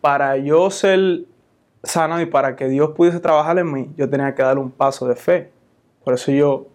para 0.00 0.36
yo 0.36 0.70
ser 0.70 1.24
sanado 1.82 2.20
y 2.20 2.26
para 2.26 2.54
que 2.54 2.68
Dios 2.68 2.90
pudiese 2.96 3.18
trabajar 3.20 3.58
en 3.58 3.72
mí, 3.72 3.90
yo 3.96 4.08
tenía 4.08 4.34
que 4.34 4.42
dar 4.42 4.58
un 4.58 4.70
paso 4.70 5.08
de 5.08 5.16
fe. 5.16 5.50
Por 6.04 6.14
eso 6.14 6.30
yo 6.30 6.66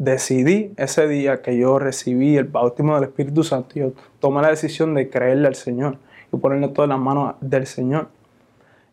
decidí 0.00 0.72
ese 0.78 1.06
día 1.06 1.42
que 1.42 1.58
yo 1.58 1.78
recibí 1.78 2.38
el 2.38 2.44
bautismo 2.44 2.94
del 2.94 3.04
Espíritu 3.04 3.44
Santo, 3.44 3.74
yo 3.74 3.92
tomé 4.18 4.40
la 4.40 4.48
decisión 4.48 4.94
de 4.94 5.10
creerle 5.10 5.46
al 5.46 5.54
Señor 5.54 5.98
y 6.32 6.38
ponerle 6.38 6.68
todo 6.68 6.84
en 6.84 6.90
las 6.90 6.98
manos 6.98 7.34
del 7.42 7.66
Señor. 7.66 8.08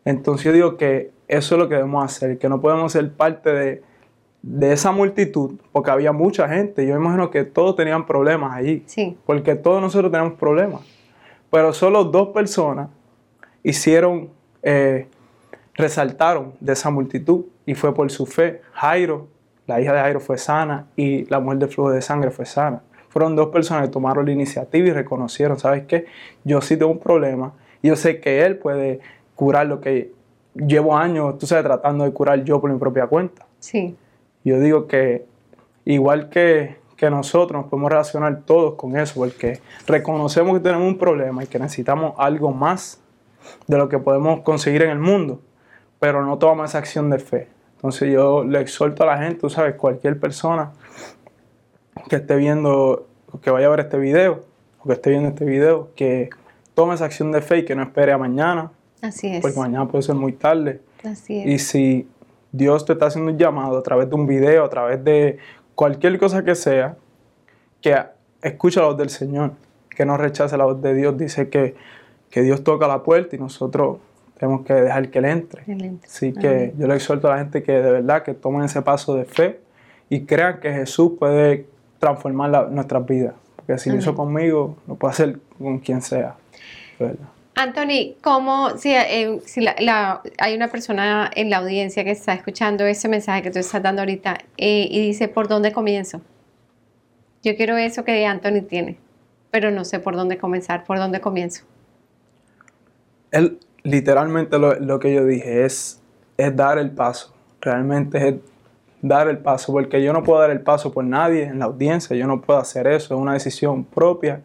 Entonces 0.04 0.44
yo 0.44 0.52
digo 0.52 0.76
que 0.76 1.10
eso 1.26 1.54
es 1.54 1.58
lo 1.58 1.66
que 1.66 1.76
debemos 1.76 2.04
hacer, 2.04 2.36
que 2.36 2.50
no 2.50 2.60
podemos 2.60 2.92
ser 2.92 3.10
parte 3.10 3.50
de, 3.50 3.82
de 4.42 4.72
esa 4.72 4.92
multitud, 4.92 5.58
porque 5.72 5.90
había 5.90 6.12
mucha 6.12 6.46
gente. 6.46 6.86
Yo 6.86 6.94
imagino 6.94 7.30
que 7.30 7.44
todos 7.44 7.74
tenían 7.74 8.04
problemas 8.04 8.54
allí, 8.54 8.82
sí, 8.86 9.16
porque 9.24 9.54
todos 9.54 9.80
nosotros 9.80 10.12
tenemos 10.12 10.34
problemas. 10.34 10.82
Pero 11.50 11.72
solo 11.72 12.04
dos 12.04 12.28
personas 12.28 12.90
hicieron, 13.62 14.28
eh, 14.62 15.06
resaltaron 15.72 16.52
de 16.60 16.74
esa 16.74 16.90
multitud 16.90 17.46
y 17.64 17.74
fue 17.74 17.94
por 17.94 18.10
su 18.10 18.26
fe. 18.26 18.60
Jairo, 18.72 19.26
la 19.68 19.80
hija 19.80 19.92
de 19.92 20.00
Jairo 20.00 20.18
fue 20.18 20.38
sana 20.38 20.86
y 20.96 21.26
la 21.26 21.38
mujer 21.38 21.58
de 21.58 21.68
flujo 21.68 21.90
de 21.90 22.02
sangre 22.02 22.30
fue 22.30 22.46
sana. 22.46 22.82
Fueron 23.10 23.36
dos 23.36 23.48
personas 23.48 23.84
que 23.84 23.92
tomaron 23.92 24.24
la 24.24 24.32
iniciativa 24.32 24.88
y 24.88 24.92
reconocieron, 24.92 25.58
¿sabes 25.58 25.84
qué? 25.86 26.06
Yo 26.42 26.60
sí 26.62 26.76
tengo 26.76 26.90
un 26.90 26.98
problema 26.98 27.52
y 27.82 27.88
yo 27.88 27.96
sé 27.96 28.18
que 28.18 28.44
él 28.44 28.56
puede 28.56 29.00
curar 29.34 29.66
lo 29.66 29.80
que 29.80 30.12
llevo 30.54 30.96
años, 30.96 31.38
tú 31.38 31.46
sabes, 31.46 31.64
tratando 31.64 32.04
de 32.04 32.12
curar 32.12 32.42
yo 32.44 32.60
por 32.60 32.72
mi 32.72 32.78
propia 32.78 33.06
cuenta. 33.06 33.46
sí, 33.60 33.94
Yo 34.42 34.58
digo 34.58 34.86
que 34.86 35.26
igual 35.84 36.30
que, 36.30 36.76
que 36.96 37.10
nosotros 37.10 37.60
nos 37.60 37.70
podemos 37.70 37.90
relacionar 37.90 38.42
todos 38.46 38.74
con 38.74 38.96
eso, 38.96 39.14
porque 39.16 39.60
reconocemos 39.86 40.54
que 40.54 40.60
tenemos 40.60 40.88
un 40.88 40.96
problema 40.96 41.44
y 41.44 41.46
que 41.46 41.58
necesitamos 41.58 42.14
algo 42.16 42.52
más 42.52 43.00
de 43.66 43.76
lo 43.76 43.88
que 43.90 43.98
podemos 43.98 44.40
conseguir 44.40 44.82
en 44.82 44.90
el 44.90 44.98
mundo, 44.98 45.42
pero 46.00 46.24
no 46.24 46.38
tomamos 46.38 46.70
esa 46.70 46.78
acción 46.78 47.10
de 47.10 47.18
fe. 47.18 47.57
Entonces 47.78 48.12
yo 48.12 48.42
le 48.42 48.60
exhorto 48.60 49.04
a 49.04 49.06
la 49.06 49.18
gente, 49.18 49.38
tú 49.38 49.48
sabes, 49.48 49.76
cualquier 49.76 50.18
persona 50.18 50.72
que 52.08 52.16
esté 52.16 52.34
viendo, 52.34 53.06
que 53.40 53.52
vaya 53.52 53.68
a 53.68 53.70
ver 53.70 53.80
este 53.80 53.98
video, 53.98 54.40
o 54.80 54.88
que 54.88 54.94
esté 54.94 55.10
viendo 55.10 55.28
este 55.28 55.44
video, 55.44 55.90
que 55.94 56.28
tome 56.74 56.94
esa 56.94 57.04
acción 57.04 57.30
de 57.30 57.40
fe 57.40 57.58
y 57.58 57.64
que 57.64 57.76
no 57.76 57.82
espere 57.84 58.10
a 58.10 58.18
mañana, 58.18 58.72
así 59.00 59.28
es. 59.28 59.40
porque 59.40 59.60
mañana 59.60 59.86
puede 59.86 60.02
ser 60.02 60.16
muy 60.16 60.32
tarde. 60.32 60.80
Así 61.04 61.38
es. 61.38 61.46
Y 61.46 61.58
si 61.60 62.08
Dios 62.50 62.84
te 62.84 62.94
está 62.94 63.06
haciendo 63.06 63.30
un 63.30 63.38
llamado 63.38 63.78
a 63.78 63.82
través 63.84 64.08
de 64.08 64.16
un 64.16 64.26
video, 64.26 64.64
a 64.64 64.68
través 64.68 65.04
de 65.04 65.38
cualquier 65.76 66.18
cosa 66.18 66.44
que 66.44 66.56
sea, 66.56 66.96
que 67.80 67.96
escucha 68.42 68.80
la 68.80 68.88
voz 68.88 68.96
del 68.96 69.10
Señor, 69.10 69.52
que 69.88 70.04
no 70.04 70.16
rechace 70.16 70.56
la 70.56 70.64
voz 70.64 70.82
de 70.82 70.94
Dios. 70.94 71.16
Dice 71.16 71.48
que, 71.48 71.76
que 72.28 72.42
Dios 72.42 72.64
toca 72.64 72.88
la 72.88 73.04
puerta 73.04 73.36
y 73.36 73.38
nosotros 73.38 73.98
tenemos 74.38 74.64
que 74.64 74.72
dejar 74.74 75.10
que 75.10 75.18
Él 75.18 75.24
entre. 75.26 75.62
Así 76.04 76.32
que 76.40 76.72
yo 76.78 76.86
le 76.86 76.94
exhorto 76.94 77.28
a 77.28 77.32
la 77.32 77.38
gente 77.38 77.62
que 77.62 77.72
de 77.72 77.90
verdad 77.90 78.22
que 78.22 78.34
tomen 78.34 78.62
ese 78.62 78.80
paso 78.82 79.14
de 79.16 79.24
fe 79.24 79.60
y 80.08 80.24
crean 80.24 80.60
que 80.60 80.72
Jesús 80.72 81.12
puede 81.18 81.66
transformar 81.98 82.50
la- 82.50 82.64
nuestras 82.64 83.04
vidas. 83.06 83.34
Porque 83.56 83.78
si 83.78 83.90
lo 83.90 83.96
hizo 83.98 84.14
conmigo, 84.14 84.76
lo 84.86 84.94
puede 84.94 85.12
hacer 85.12 85.38
con 85.58 85.78
quien 85.78 86.00
sea. 86.00 86.36
verdad. 86.98 87.28
Anthony, 87.54 88.14
¿cómo, 88.22 88.76
si, 88.78 88.92
eh, 88.94 89.40
si 89.44 89.60
la- 89.60 89.74
la- 89.80 90.22
hay 90.38 90.54
una 90.54 90.68
persona 90.68 91.28
en 91.34 91.50
la 91.50 91.56
audiencia 91.58 92.04
que 92.04 92.12
está 92.12 92.32
escuchando 92.32 92.86
ese 92.86 93.08
mensaje 93.08 93.42
que 93.42 93.50
tú 93.50 93.58
estás 93.58 93.82
dando 93.82 94.02
ahorita 94.02 94.38
eh, 94.56 94.86
y 94.90 95.00
dice, 95.00 95.26
¿por 95.28 95.48
dónde 95.48 95.72
comienzo? 95.72 96.20
Yo 97.42 97.56
quiero 97.56 97.76
eso 97.76 98.04
que 98.04 98.24
Anthony 98.26 98.62
tiene, 98.68 98.96
pero 99.50 99.70
no 99.72 99.84
sé 99.84 99.98
por 99.98 100.14
dónde 100.16 100.38
comenzar, 100.38 100.84
¿por 100.84 100.98
dónde 100.98 101.20
comienzo? 101.20 101.64
Literalmente 103.82 104.58
lo, 104.58 104.74
lo 104.74 104.98
que 104.98 105.14
yo 105.14 105.24
dije 105.24 105.64
es, 105.64 106.02
es 106.36 106.56
dar 106.56 106.78
el 106.78 106.90
paso. 106.90 107.34
Realmente 107.60 108.28
es 108.28 108.34
dar 109.02 109.28
el 109.28 109.38
paso, 109.38 109.72
porque 109.72 110.02
yo 110.02 110.12
no 110.12 110.22
puedo 110.22 110.40
dar 110.40 110.50
el 110.50 110.60
paso 110.60 110.92
por 110.92 111.04
nadie 111.04 111.44
en 111.44 111.58
la 111.58 111.66
audiencia, 111.66 112.16
yo 112.16 112.26
no 112.26 112.40
puedo 112.40 112.58
hacer 112.58 112.86
eso, 112.86 113.14
es 113.14 113.20
una 113.20 113.34
decisión 113.34 113.84
propia 113.84 114.42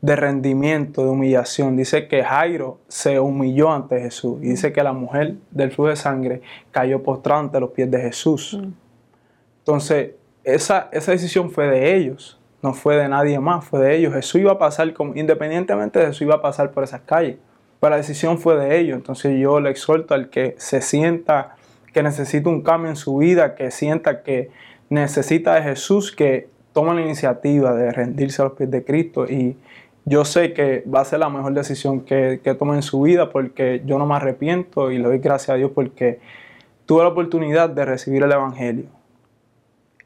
de 0.00 0.16
rendimiento, 0.16 1.04
de 1.04 1.10
humillación. 1.10 1.76
Dice 1.76 2.08
que 2.08 2.22
Jairo 2.22 2.78
se 2.88 3.20
humilló 3.20 3.72
ante 3.72 4.00
Jesús 4.00 4.38
y 4.42 4.50
dice 4.50 4.72
que 4.72 4.82
la 4.82 4.92
mujer 4.92 5.36
del 5.50 5.72
flujo 5.72 5.90
de 5.90 5.96
sangre 5.96 6.42
cayó 6.70 7.02
postrada 7.02 7.40
ante 7.40 7.60
los 7.60 7.70
pies 7.70 7.90
de 7.90 8.00
Jesús. 8.00 8.58
Entonces, 9.58 10.12
esa, 10.42 10.88
esa 10.92 11.12
decisión 11.12 11.50
fue 11.50 11.66
de 11.66 11.96
ellos, 11.96 12.40
no 12.62 12.72
fue 12.72 12.96
de 12.96 13.08
nadie 13.08 13.38
más, 13.40 13.64
fue 13.64 13.80
de 13.80 13.96
ellos. 13.96 14.14
Jesús 14.14 14.40
iba 14.40 14.52
a 14.52 14.58
pasar, 14.58 14.92
como, 14.94 15.14
independientemente 15.14 15.98
de 15.98 16.06
Jesús, 16.06 16.22
iba 16.22 16.36
a 16.36 16.42
pasar 16.42 16.70
por 16.70 16.84
esas 16.84 17.02
calles. 17.02 17.36
Pero 17.80 17.90
la 17.90 17.96
decisión 17.96 18.38
fue 18.38 18.56
de 18.56 18.78
ellos. 18.78 18.96
Entonces 18.96 19.40
yo 19.40 19.58
le 19.60 19.70
exhorto 19.70 20.14
al 20.14 20.28
que 20.28 20.54
se 20.58 20.82
sienta 20.82 21.56
que 21.92 22.02
necesita 22.02 22.48
un 22.48 22.62
cambio 22.62 22.90
en 22.90 22.96
su 22.96 23.16
vida, 23.16 23.54
que 23.54 23.70
sienta 23.70 24.22
que 24.22 24.50
necesita 24.90 25.54
de 25.54 25.62
Jesús, 25.62 26.12
que 26.12 26.48
tome 26.72 26.94
la 26.94 27.00
iniciativa 27.00 27.74
de 27.74 27.90
rendirse 27.90 28.42
a 28.42 28.46
los 28.46 28.54
pies 28.54 28.70
de 28.70 28.84
Cristo. 28.84 29.26
Y 29.26 29.56
yo 30.04 30.24
sé 30.24 30.52
que 30.52 30.84
va 30.92 31.00
a 31.00 31.04
ser 31.04 31.20
la 31.20 31.28
mejor 31.28 31.52
decisión 31.54 32.02
que, 32.02 32.40
que 32.44 32.54
tome 32.54 32.76
en 32.76 32.82
su 32.82 33.00
vida 33.02 33.30
porque 33.30 33.82
yo 33.84 33.98
no 33.98 34.06
me 34.06 34.14
arrepiento 34.14 34.90
y 34.90 34.98
le 34.98 35.04
doy 35.04 35.18
gracias 35.18 35.50
a 35.50 35.54
Dios 35.54 35.72
porque 35.74 36.20
tuve 36.86 37.02
la 37.02 37.08
oportunidad 37.08 37.70
de 37.70 37.84
recibir 37.84 38.22
el 38.22 38.32
Evangelio 38.32 38.86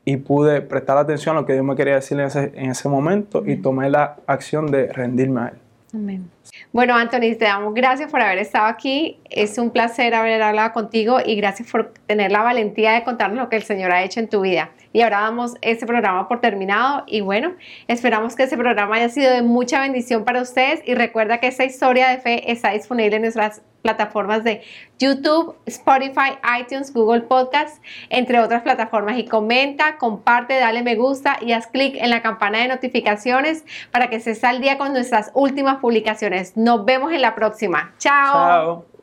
y 0.05 0.19
pude 0.19 0.61
prestar 0.61 0.99
atención 0.99 1.37
a 1.37 1.41
lo 1.41 1.47
que 1.47 1.55
Dios 1.55 1.65
me 1.65 1.75
quería 1.77 1.95
decir 1.95 2.19
en 2.19 2.27
ese, 2.27 2.53
en 2.55 2.71
ese 2.71 2.89
momento 2.89 3.43
y 3.47 3.57
tomé 3.57 3.89
la 3.89 4.17
acción 4.27 4.67
de 4.67 4.93
rendirme 4.93 5.41
a 5.41 5.49
Él. 5.49 5.59
Amén. 5.95 6.31
Bueno, 6.75 6.97
Anthony, 6.97 7.39
te 7.39 7.45
damos 7.45 7.73
gracias 7.73 8.11
por 8.11 8.21
haber 8.21 8.39
estado 8.39 8.67
aquí. 8.67 9.21
Es 9.31 9.59
un 9.59 9.71
placer 9.71 10.13
haber 10.13 10.43
hablado 10.43 10.73
contigo 10.73 11.19
y 11.25 11.37
gracias 11.37 11.71
por 11.71 11.95
tener 12.09 12.33
la 12.33 12.43
valentía 12.43 12.95
de 12.95 13.05
contarnos 13.05 13.39
lo 13.39 13.49
que 13.49 13.55
el 13.55 13.63
Señor 13.63 13.93
ha 13.93 14.03
hecho 14.03 14.19
en 14.19 14.29
tu 14.29 14.41
vida. 14.41 14.73
Y 14.93 15.03
ahora 15.03 15.21
damos 15.21 15.55
este 15.63 15.87
programa 15.87 16.27
por 16.27 16.41
terminado 16.41 17.05
y 17.07 17.21
bueno, 17.21 17.55
esperamos 17.87 18.35
que 18.35 18.43
ese 18.43 18.57
programa 18.57 18.97
haya 18.97 19.09
sido 19.09 19.31
de 19.31 19.43
mucha 19.43 19.83
bendición 19.83 20.25
para 20.25 20.43
ustedes 20.43 20.83
y 20.85 20.97
recuerda 20.97 21.39
que 21.39 21.47
esta 21.47 21.65
historia 21.65 22.09
de 22.09 22.19
fe 22.19 22.51
está 22.51 22.73
disponible 22.73 23.15
en 23.15 23.23
nuestras 23.23 23.63
plataformas 23.85 24.43
de 24.43 24.63
YouTube, 24.99 25.55
Spotify, 25.67 26.39
iTunes, 26.59 26.93
Google 26.93 27.21
Podcast, 27.21 27.83
entre 28.09 28.41
otras 28.41 28.63
plataformas. 28.63 29.19
Y 29.19 29.27
comenta, 29.27 29.99
comparte, 29.99 30.59
dale 30.59 30.83
me 30.83 30.97
gusta 30.97 31.37
y 31.41 31.53
haz 31.53 31.67
clic 31.67 31.95
en 31.97 32.09
la 32.09 32.23
campana 32.23 32.59
de 32.59 32.69
notificaciones 32.69 33.65
para 33.93 34.09
que 34.09 34.17
estés 34.17 34.43
al 34.43 34.63
día 34.63 34.79
con 34.79 34.95
nuestras 34.95 35.31
últimas 35.35 35.77
publicaciones. 35.77 36.57
Nos 36.57 36.87
vemos 36.87 37.13
en 37.13 37.21
la 37.21 37.35
próxima. 37.35 37.93
Chao. 37.99 38.33
Chao. 38.33 38.94